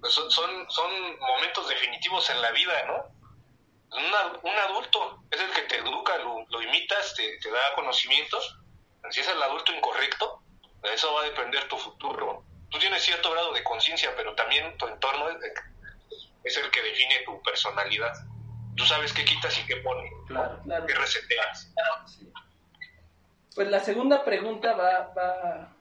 [0.00, 3.04] pues son, son, son momentos definitivos en la vida, ¿no?
[3.96, 8.56] Una- un adulto es el que te educa, lo, lo imitas, te, te da conocimientos.
[9.10, 10.42] Si es el adulto incorrecto,
[10.82, 12.44] de eso va a depender tu futuro.
[12.70, 15.26] Tú tienes cierto grado de conciencia, pero también tu entorno,
[16.44, 18.12] es el que define tu personalidad.
[18.80, 20.86] Tú sabes qué quitas y qué pones, Claro, claro.
[20.86, 21.70] qué reseteas.
[22.06, 22.32] Sí.
[23.54, 25.76] Pues la segunda pregunta va, va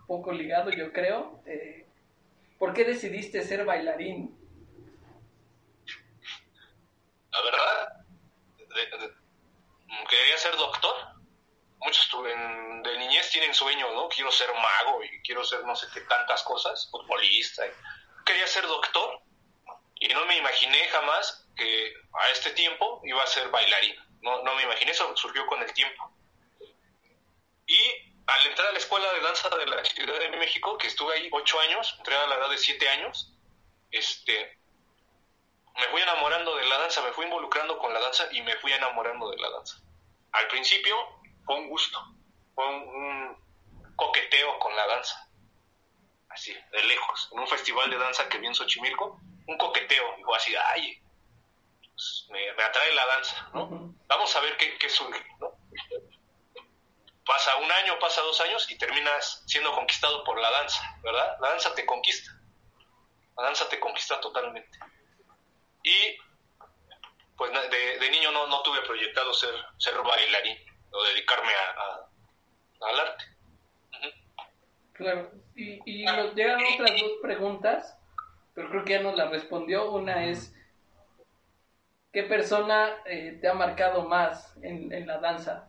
[0.00, 1.40] un poco ligado, yo creo.
[1.46, 1.86] Eh,
[2.58, 4.36] ¿Por qué decidiste ser bailarín?
[7.30, 8.04] La verdad,
[8.58, 9.14] de- de-
[10.10, 10.94] quería ser doctor.
[11.78, 14.10] Muchos en- de niñez tienen sueños, ¿no?
[14.10, 17.62] Quiero ser mago y quiero ser no sé qué tantas cosas, futbolista.
[18.26, 19.22] Quería ser doctor
[20.02, 23.94] y no me imaginé jamás que a este tiempo iba a ser bailarín.
[24.20, 26.10] No, no me imaginé, eso surgió con el tiempo.
[27.68, 27.78] Y
[28.26, 31.28] al entrar a la escuela de danza de la Ciudad de México, que estuve ahí
[31.30, 33.32] ocho años, entré a la edad de siete años,
[33.92, 34.58] este,
[35.76, 38.72] me fui enamorando de la danza, me fui involucrando con la danza y me fui
[38.72, 39.76] enamorando de la danza.
[40.32, 40.96] Al principio
[41.46, 42.00] fue un gusto,
[42.56, 45.30] fue un, un coqueteo con la danza,
[46.28, 50.36] así, de lejos, en un festival de danza que vi en Xochimilco, un coqueteo, fue
[50.36, 51.02] así, ay,
[51.94, 53.94] pues, me, me atrae la danza, ¿no?
[54.06, 55.52] Vamos a ver qué, qué surge, ¿no?
[57.24, 61.36] Pasa un año, pasa dos años y terminas siendo conquistado por la danza, ¿verdad?
[61.40, 62.30] La danza te conquista.
[63.36, 64.78] La danza te conquista totalmente.
[65.84, 66.16] Y
[67.36, 70.58] pues de, de niño no, no tuve proyectado ser, ser bailarín
[70.90, 73.24] o dedicarme a, a- al arte.
[74.94, 75.30] Claro.
[75.54, 77.96] Y, y nos llegan otras dos preguntas,
[78.54, 79.90] pero creo que ya nos la respondió.
[79.90, 80.54] Una es,
[82.12, 85.68] ¿qué persona eh, te ha marcado más en, en la danza?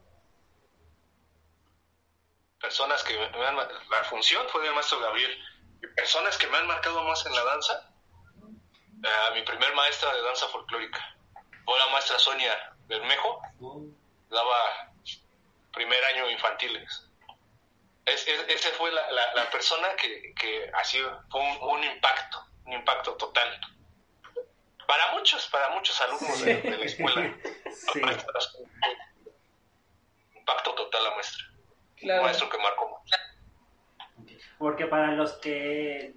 [2.62, 5.38] Personas que me han, la función fue del maestro Gabriel.
[5.82, 7.90] Y personas que me han marcado más en la danza,
[9.04, 11.00] eh, mi primer maestra de danza folclórica
[11.66, 13.42] fue la maestra Sonia Bermejo,
[14.30, 14.94] daba
[15.74, 17.10] primer año infantiles.
[18.06, 22.46] Es, es- ese fue la, la- la persona que, que así fue un, un impacto,
[22.66, 23.48] un impacto total.
[24.88, 27.36] Para muchos, para muchos alumnos de, de la escuela.
[27.74, 28.00] Sí.
[30.36, 31.46] Impacto total la maestra.
[31.50, 32.24] Un Claro.
[32.24, 33.16] maestro que marcó mucho.
[34.58, 36.14] Porque para los que,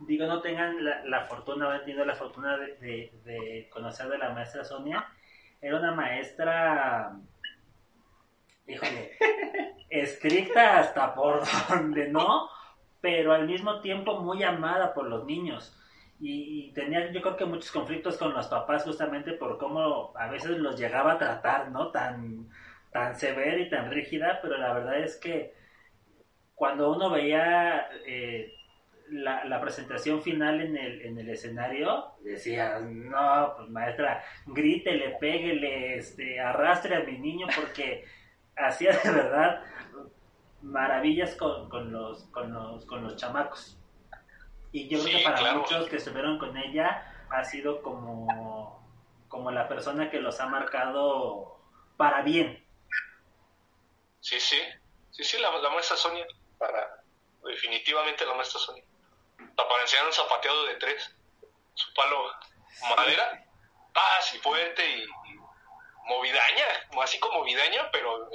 [0.00, 4.08] digo, no tengan la, la fortuna, o han tenido la fortuna de, de- de conocer
[4.08, 5.06] de la maestra Sonia,
[5.60, 7.12] era una maestra,
[8.66, 9.16] híjole,
[9.90, 12.50] estricta hasta por donde no,
[13.00, 15.74] pero al mismo tiempo muy amada por los niños.
[16.20, 20.58] Y, tenía yo creo que muchos conflictos con los papás justamente por cómo a veces
[20.58, 21.90] los llegaba a tratar, ¿no?
[21.92, 22.48] Tan,
[22.90, 25.54] tan severa y tan rígida, pero la verdad es que
[26.56, 28.52] cuando uno veía eh,
[29.10, 35.96] la, la presentación final en el, en el escenario, decía, no, pues maestra, grítele, péguele,
[35.98, 38.04] este, arrastre a mi niño porque
[38.56, 39.62] hacía de verdad
[40.62, 43.76] maravillas con, con los, con, los, con los chamacos.
[44.72, 45.58] Y yo creo que para claro.
[45.60, 48.82] muchos que estuvieron con ella ha sido como,
[49.28, 51.58] como la persona que los ha marcado
[51.96, 52.64] para bien.
[54.20, 54.58] Sí, sí.
[55.10, 56.26] Sí, sí, la, la maestra Sonia.
[56.58, 57.02] Para,
[57.44, 58.84] definitivamente la maestra Sonia.
[59.56, 61.16] Para para enseñar un zapateado de tres.
[61.74, 62.30] Su palo
[62.96, 63.44] madera.
[63.94, 65.37] Paz y fuerte y, y
[66.08, 66.66] movidaña.
[67.02, 68.30] Así como movidaña, pero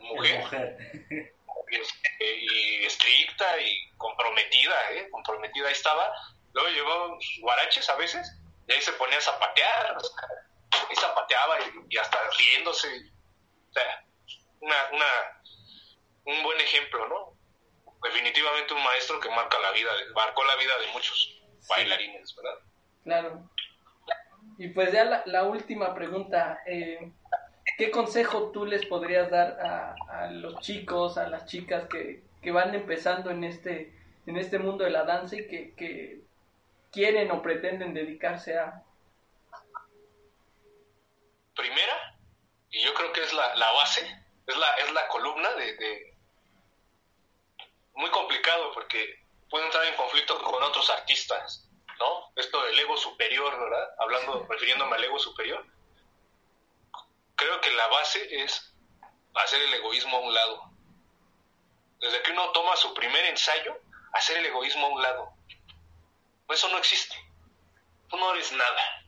[0.00, 0.40] mujer.
[0.40, 1.34] mujer.
[1.70, 5.08] y, este, y estricta y comprometida, ¿eh?
[5.10, 6.12] Comprometida ahí estaba.
[6.52, 8.26] Luego llevó sus guaraches a veces
[8.66, 9.96] y ahí se ponía a zapatear.
[9.96, 10.28] o sea,
[10.88, 12.88] ahí zapateaba y, y hasta riéndose.
[13.68, 14.04] O sea,
[14.60, 15.06] una, una,
[16.24, 17.38] un buen ejemplo, ¿no?
[18.02, 22.58] Definitivamente un maestro que marca la vida, marcó la vida de muchos bailarines, ¿verdad?
[23.04, 23.50] Claro.
[24.56, 27.12] Y pues ya la, la última pregunta, eh,
[27.76, 32.50] ¿qué consejo tú les podrías dar a, a los chicos, a las chicas que, que
[32.50, 33.92] van empezando en este,
[34.26, 36.20] en este mundo de la danza y que, que
[36.92, 38.82] quieren o pretenden dedicarse a...
[41.54, 42.16] primera,
[42.70, 44.00] y yo creo que es la, la base,
[44.46, 46.14] es la, es la columna de, de-
[47.94, 49.16] Muy complicado porque
[49.50, 51.67] puede entrar en conflicto con otros artistas,
[51.98, 52.32] ¿no?
[52.36, 53.94] Esto del ego superior, ¿verdad?
[53.98, 55.66] Hablando, refiriéndome al ego superior.
[57.34, 58.74] Creo que la base es
[59.34, 60.70] hacer el egoísmo a un lado.
[62.00, 63.76] Desde que uno toma su primer ensayo,
[64.12, 65.32] hacer el egoísmo a un lado.
[66.48, 67.16] Eso no existe.
[68.08, 69.04] Tú no eres nada.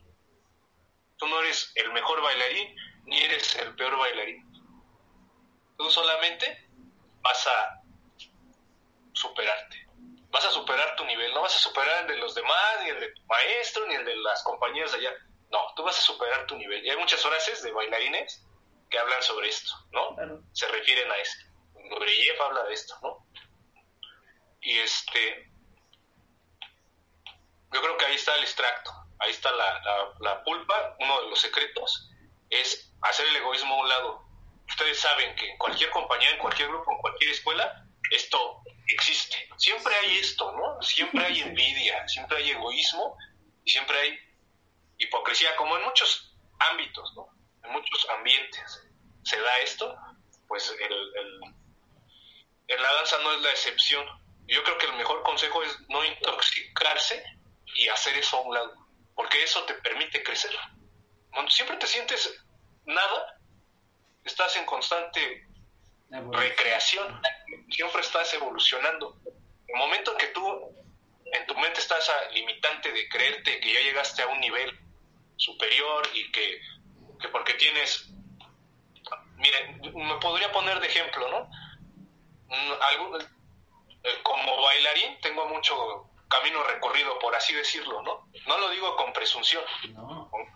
[1.16, 4.46] Tú no eres el mejor bailarín ni eres el peor bailarín.
[5.76, 6.68] Tú solamente
[7.22, 7.82] vas a
[9.12, 9.89] superarte.
[10.30, 11.32] Vas a superar tu nivel.
[11.34, 14.04] No vas a superar el de los demás, ni el de tu maestro, ni el
[14.04, 15.12] de las compañías de allá.
[15.50, 16.84] No, tú vas a superar tu nivel.
[16.84, 18.46] Y hay muchas frases de bailarines
[18.88, 20.14] que hablan sobre esto, ¿no?
[20.14, 20.42] Claro.
[20.52, 21.46] Se refieren a esto.
[21.74, 23.26] Nureyev habla de esto, ¿no?
[24.60, 25.50] Y este.
[27.72, 28.90] Yo creo que ahí está el extracto.
[29.20, 32.10] ahí está la, la, la pulpa, uno de los secretos,
[32.48, 34.24] es hacer el egoísmo a un lado.
[34.68, 39.48] Ustedes saben que en cualquier compañía, en cualquier grupo, en cualquier escuela, esto existe.
[39.56, 40.82] Siempre hay esto, ¿no?
[40.82, 43.16] Siempre hay envidia, siempre hay egoísmo
[43.64, 44.18] y siempre hay
[44.98, 47.28] hipocresía, como en muchos ámbitos, ¿no?
[47.64, 48.88] En muchos ambientes
[49.22, 49.96] se da esto,
[50.48, 51.40] pues el, el,
[52.68, 54.06] en la danza no es la excepción.
[54.46, 57.22] Yo creo que el mejor consejo es no intoxicarse
[57.76, 58.74] y hacer eso a un lado,
[59.14, 60.50] porque eso te permite crecer.
[61.30, 62.42] Cuando siempre te sientes
[62.84, 63.40] nada,
[64.24, 65.46] estás en constante
[66.10, 67.20] recreación,
[67.70, 69.16] siempre estás evolucionando.
[69.66, 70.76] El momento en que tú
[71.32, 74.78] en tu mente está esa limitante de creerte que ya llegaste a un nivel
[75.36, 76.60] superior y que,
[77.20, 78.10] que porque tienes,
[79.36, 81.50] miren, me podría poner de ejemplo, ¿no?
[82.80, 88.28] Algo, eh, como bailarín tengo mucho camino recorrido, por así decirlo, ¿no?
[88.46, 89.62] No lo digo con presunción,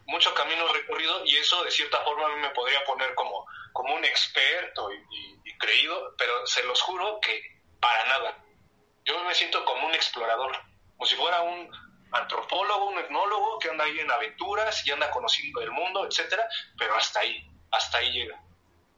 [0.07, 3.95] mucho camino recorrido y eso de cierta forma a mí me podría poner como, como
[3.95, 7.41] un experto y, creído, pero se los juro que
[7.81, 8.45] para nada.
[9.05, 10.53] Yo me siento como un explorador,
[10.97, 11.71] como si fuera un
[12.13, 16.47] antropólogo, un etnólogo que anda ahí en aventuras y anda conociendo el mundo, etcétera,
[16.77, 18.39] pero hasta ahí, hasta ahí llega.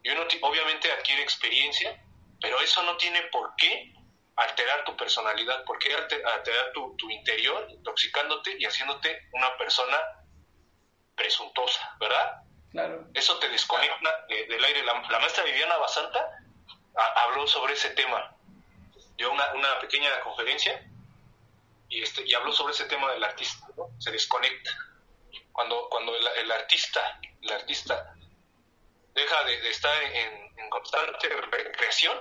[0.03, 2.03] Y uno obviamente adquiere experiencia,
[2.41, 3.93] pero eso no tiene por qué
[4.35, 9.97] alterar tu personalidad, por qué alterar tu interior, intoxicándote y haciéndote una persona
[11.17, 12.43] presuntuosa, ¿verdad?
[12.71, 13.07] Claro.
[13.13, 14.83] Eso te desconecta del aire.
[14.83, 16.39] La, la, maestra Viviana Basanta
[16.95, 18.33] a, habló sobre ese tema.
[19.17, 20.87] Dio una, una pequeña conferencia
[21.89, 23.89] y, este, y habló sobre ese tema del artista, ¿no?
[23.99, 24.71] Se desconecta.
[25.51, 28.13] Cuando, cuando el, el artista, el artista
[29.15, 32.15] deja de, de estar en, en, constante recreación,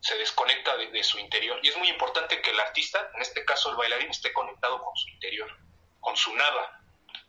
[0.00, 1.60] se desconecta de, de, su interior.
[1.62, 4.96] Y es muy importante que el artista, en este caso el bailarín, esté conectado con
[4.96, 5.54] su interior,
[6.00, 6.79] con su nada,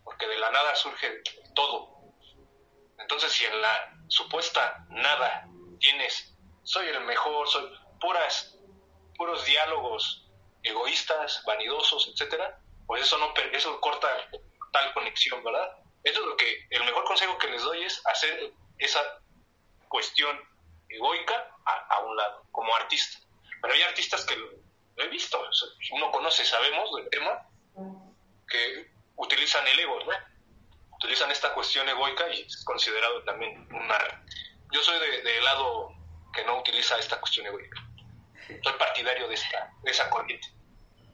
[0.03, 1.21] porque de la nada surge
[1.55, 2.01] todo.
[2.97, 5.47] Entonces, si en la supuesta nada
[5.79, 8.57] tienes, soy el mejor, soy puras,
[9.15, 10.27] puros diálogos
[10.63, 14.07] egoístas, vanidosos, etcétera, pues eso no eso corta
[14.71, 15.77] tal conexión, ¿verdad?
[16.03, 18.99] Eso es lo que el mejor consejo que les doy es hacer esa
[19.87, 20.39] cuestión
[20.89, 23.19] egoica a, a un lado, como artista.
[23.61, 24.51] Pero hay artistas que lo,
[24.95, 25.41] lo he visto,
[25.91, 27.47] uno conoce, sabemos del tema,
[28.47, 28.91] que
[29.21, 30.11] utilizan el ego, ¿no?
[30.97, 34.15] Utilizan esta cuestión egoica y es considerado también un arte.
[34.71, 35.93] Yo soy de, de lado
[36.33, 37.81] que no utiliza esta cuestión egoica.
[38.63, 40.47] Soy partidario de esta de esa corriente.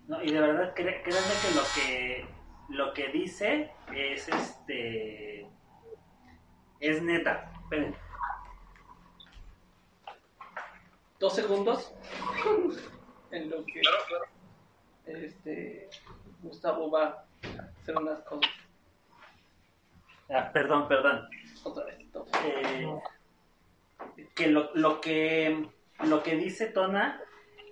[0.07, 2.27] No, y de verdad créanme que lo que
[2.69, 5.47] lo que dice es este
[6.79, 7.51] es neta.
[7.61, 7.95] Esperen.
[11.19, 11.93] Dos segundos
[13.31, 14.25] en lo que claro, claro.
[15.05, 15.89] este
[16.41, 17.26] Gustavo va
[17.81, 18.51] hacer unas cosas.
[20.29, 21.27] Ah, perdón, perdón.
[21.63, 21.97] Otra vez.
[22.43, 22.99] Eh,
[24.35, 25.69] que lo, lo que
[26.03, 27.21] lo que dice Tona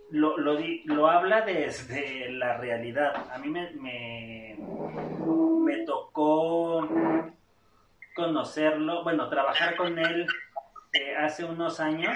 [0.10, 3.28] lo, lo, di, lo, habla desde la realidad.
[3.32, 6.88] A mí me, me, me, tocó
[8.16, 10.28] conocerlo, bueno, trabajar con él
[10.94, 12.16] eh, hace unos años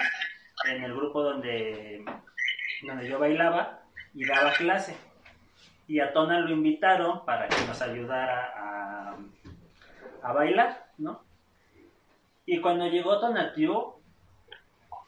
[0.68, 2.04] en el grupo donde,
[2.86, 3.82] donde yo bailaba
[4.14, 4.96] y daba clase.
[5.90, 9.16] Y a Tona lo invitaron para que nos ayudara a,
[10.22, 11.24] a bailar, ¿no?
[12.46, 13.94] Y cuando llegó Tonatiuh,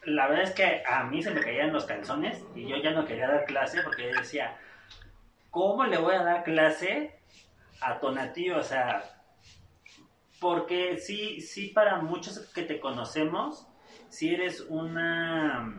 [0.07, 3.05] la verdad es que a mí se me caían los calzones y yo ya no
[3.05, 4.57] quería dar clase porque yo decía,
[5.51, 7.17] ¿cómo le voy a dar clase
[7.81, 8.59] a Tonatío?
[8.59, 9.05] O sea,
[10.41, 13.69] porque sí, sí para muchos que te conocemos,
[14.09, 15.73] sí eres una,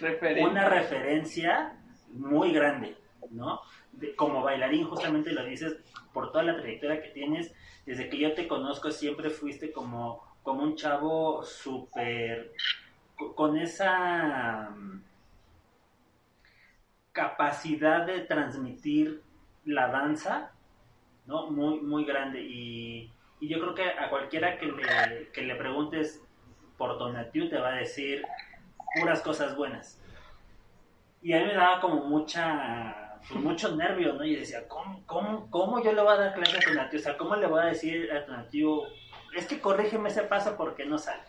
[0.00, 0.46] Referente.
[0.48, 1.76] una referencia
[2.08, 2.96] muy grande,
[3.30, 3.60] ¿no?
[4.16, 5.76] Como bailarín justamente lo dices
[6.12, 7.52] por toda la trayectoria que tienes,
[7.86, 12.52] desde que yo te conozco siempre fuiste como, como un chavo súper
[13.34, 15.02] con esa mm,
[17.12, 19.22] capacidad de transmitir
[19.64, 20.52] la danza,
[21.26, 21.50] ¿no?
[21.50, 22.40] Muy, muy grande.
[22.40, 26.22] Y, y yo creo que a cualquiera que le, que le preguntes
[26.76, 28.22] por Tonatiu te va a decir
[28.94, 30.00] puras cosas buenas.
[31.22, 34.24] Y a mí me daba como mucha, pues mucho nervio, ¿no?
[34.24, 36.98] Y decía, ¿cómo, cómo, cómo yo le voy a dar clase a Tonatiu?
[36.98, 38.82] O sea, ¿cómo le voy a decir a Tonatiu?
[39.36, 41.22] Es que corrígeme ese paso porque no sale.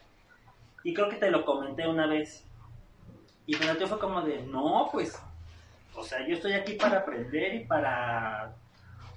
[0.83, 2.47] Y creo que te lo comenté una vez.
[3.45, 5.21] Y Donatio fue como de, no, pues,
[5.95, 8.55] o sea, yo estoy aquí para aprender y para,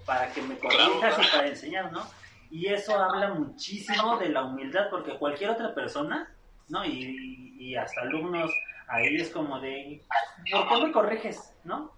[0.05, 2.03] para que me corrijas y para enseñar, ¿no?
[2.51, 6.33] Y eso habla muchísimo de la humildad, porque cualquier otra persona,
[6.69, 6.85] ¿no?
[6.85, 8.51] Y, y hasta alumnos
[8.89, 10.03] ahí es como de,
[10.51, 11.94] ¿por qué me corriges, no?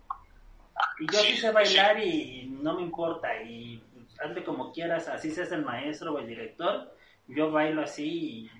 [0.98, 3.82] Y yo sí, sé bailar y no me importa y
[4.18, 6.94] hazle como quieras, así seas el maestro o el director,
[7.28, 8.50] yo bailo así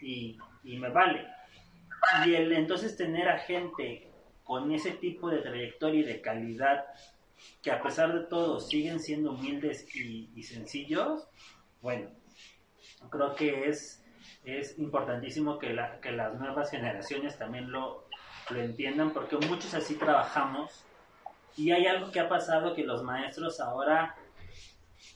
[0.00, 1.26] y, y, me vale.
[2.26, 4.10] Y el entonces tener a gente
[4.44, 6.86] con ese tipo de trayectoria y de calidad
[7.62, 11.28] que a pesar de todo siguen siendo humildes y, sencillos,
[11.80, 12.10] bueno,
[13.10, 14.04] creo que es,
[14.44, 18.08] es importantísimo que, la, que las nuevas generaciones también lo,
[18.50, 20.84] lo entiendan, porque muchos así trabajamos.
[21.58, 24.14] Y hay algo que ha pasado que los maestros ahora,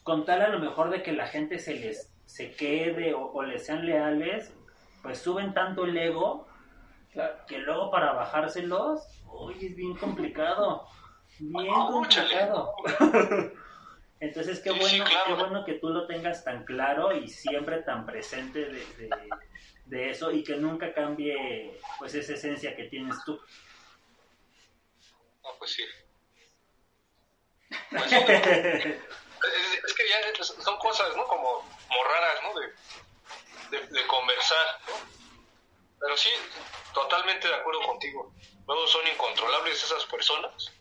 [0.03, 3.65] con tal a lo mejor de que la gente se les se quede o, les
[3.67, 4.53] sean leales,
[5.03, 6.49] pues suben tanto el ego
[7.47, 10.89] que luego para bajárselos, uy, es bien complicado.
[11.39, 12.75] Bien complicado.
[14.21, 18.65] Entonces, qué bueno, qué bueno que tú lo tengas tan claro y siempre tan presente
[18.65, 19.11] de,
[19.87, 23.39] de eso y que nunca cambie pues esa esencia que tienes tú.
[25.43, 25.83] No, pues sí.
[27.93, 31.27] Pues es, que ya son cosas, ¿no?
[31.27, 32.61] Como, como raras, ¿no?
[32.61, 34.95] De, de, conversar, ¿no?
[36.01, 36.31] Pero sí,
[36.95, 38.33] totalmente de acuerdo contigo.
[38.67, 40.73] Luego son incontrolables esas personas.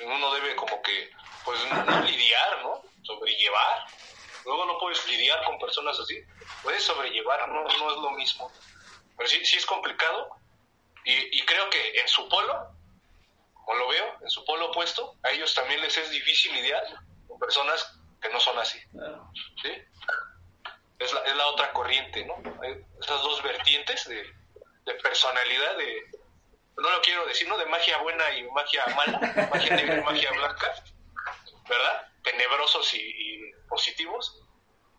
[0.00, 1.10] Uno debe como que,
[1.44, 1.60] pues,
[2.04, 2.82] lidiar, ¿no?
[3.02, 3.86] Sobrellevar.
[4.44, 6.24] Luego no puedes lidiar con personas así
[6.62, 8.50] puedes sobrellevar, no, no es lo mismo.
[9.16, 10.30] Pero sí, sí es complicado.
[11.04, 12.68] Y, creo que en su polo,
[13.64, 16.82] como lo veo, en su polo opuesto, a ellos también les es difícil lidiar
[17.26, 18.78] con personas que no son así.
[19.62, 19.72] ¿sí?
[20.98, 22.36] Es, la, es la otra corriente, ¿no?
[23.00, 24.22] esas dos vertientes de,
[24.84, 26.10] de personalidad, de,
[26.76, 27.56] no lo quiero decir, ¿no?
[27.58, 30.74] De magia buena y magia mala, magia negra y magia blanca,
[31.68, 32.08] ¿verdad?
[32.22, 34.42] Tenebrosos y, y positivos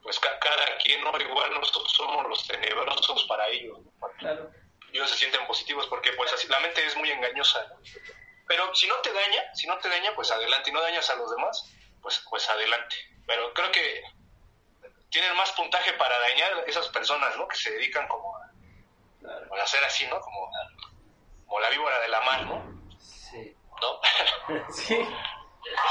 [0.03, 1.11] pues cada quien, ¿no?
[1.19, 3.77] Igual nosotros somos los tenebrosos para ellos.
[4.17, 4.51] Claro.
[4.91, 7.71] Ellos se sienten positivos porque pues así la mente es muy engañosa.
[8.51, 10.71] Pero si no te daña, si no te daña, pues adelante.
[10.71, 12.97] Y no dañas a los demás, pues, pues adelante.
[13.25, 14.03] Pero creo que
[15.09, 17.47] tienen más puntaje para dañar esas personas, ¿no?
[17.47, 18.51] Que se dedican como a,
[19.57, 20.19] a hacer así, ¿no?
[20.19, 20.51] Como,
[21.45, 22.99] como la víbora de la mar, ¿no?
[22.99, 23.55] Sí.
[23.81, 24.67] ¿No?
[24.73, 24.97] sí.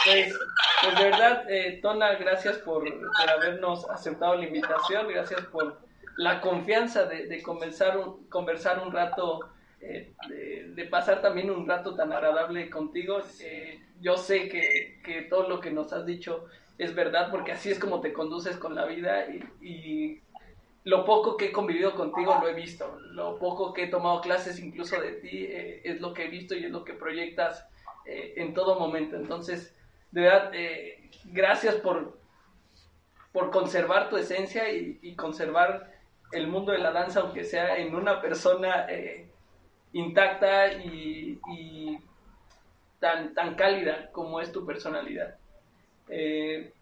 [0.04, 0.38] Pues,
[0.82, 2.84] pues, de verdad, eh, Tona, gracias por,
[3.26, 5.80] habernos aceptado la invitación, gracias por
[6.18, 9.48] la confianza de, de conversar, un, conversar un rato,
[9.80, 10.12] eh,
[10.74, 13.20] de, pasar también un rato tan agradable contigo.
[13.40, 16.46] Eh, yo sé que, que, todo lo que nos has dicho
[16.78, 20.22] es verdad, porque así es como te conduces con la vida y, y
[20.84, 24.58] lo poco que he convivido contigo lo he visto, lo poco que he tomado clases
[24.58, 27.66] incluso de ti es lo que he visto y es lo que proyectas
[28.06, 29.16] eh, en todo momento.
[29.16, 29.76] Entonces,
[30.10, 32.18] de verdad, eh, gracias por,
[33.32, 35.92] por conservar tu esencia y, conservar
[36.32, 39.29] el mundo de la danza, aunque sea en una persona eh,
[39.92, 41.38] intacta y,
[42.98, 45.36] tan, tan cálida como es tu personalidad.
[46.08, 46.72] de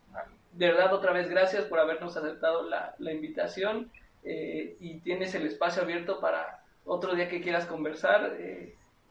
[0.52, 3.90] verdad, otra vez, gracias por habernos aceptado la, la invitación
[4.24, 8.36] y tienes el espacio abierto para otro día que quieras conversar.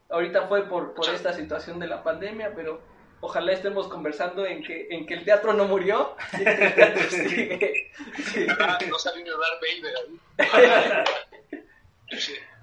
[0.09, 2.81] Ahorita fue por, por esta situación de la pandemia, pero
[3.19, 6.15] ojalá estemos conversando en que, en que el teatro no murió.
[8.59, 11.03] Ah, no salió Vader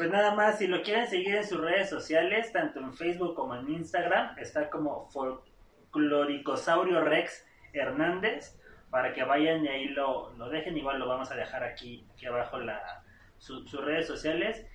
[0.00, 3.54] Pues nada más, si lo quieren seguir en sus redes sociales, tanto en Facebook como
[3.54, 8.58] en Instagram, está como Folcloricosaurio Rex Hernández,
[8.88, 12.24] para que vayan y ahí lo, lo dejen, igual lo vamos a dejar aquí, aquí
[12.24, 13.04] abajo la,
[13.36, 14.66] sus redes sociales.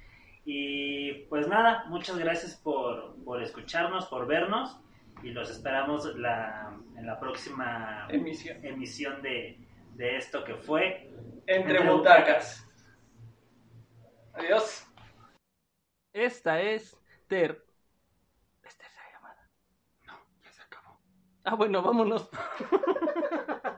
[0.46, 4.80] Y pues nada, muchas gracias por, por escucharnos, por vernos
[5.24, 9.58] y los esperamos la, en la próxima emisión, emisión de,
[9.96, 11.10] de esto que fue
[11.48, 12.70] Entre, Butacas.
[14.34, 14.85] Adiós.
[16.16, 16.96] Esta es
[17.28, 17.62] Ter.
[18.64, 19.50] ¿Esta es la llamada?
[20.08, 20.14] No,
[20.46, 20.98] ya se acabó.
[21.44, 22.30] Ah, bueno, vámonos.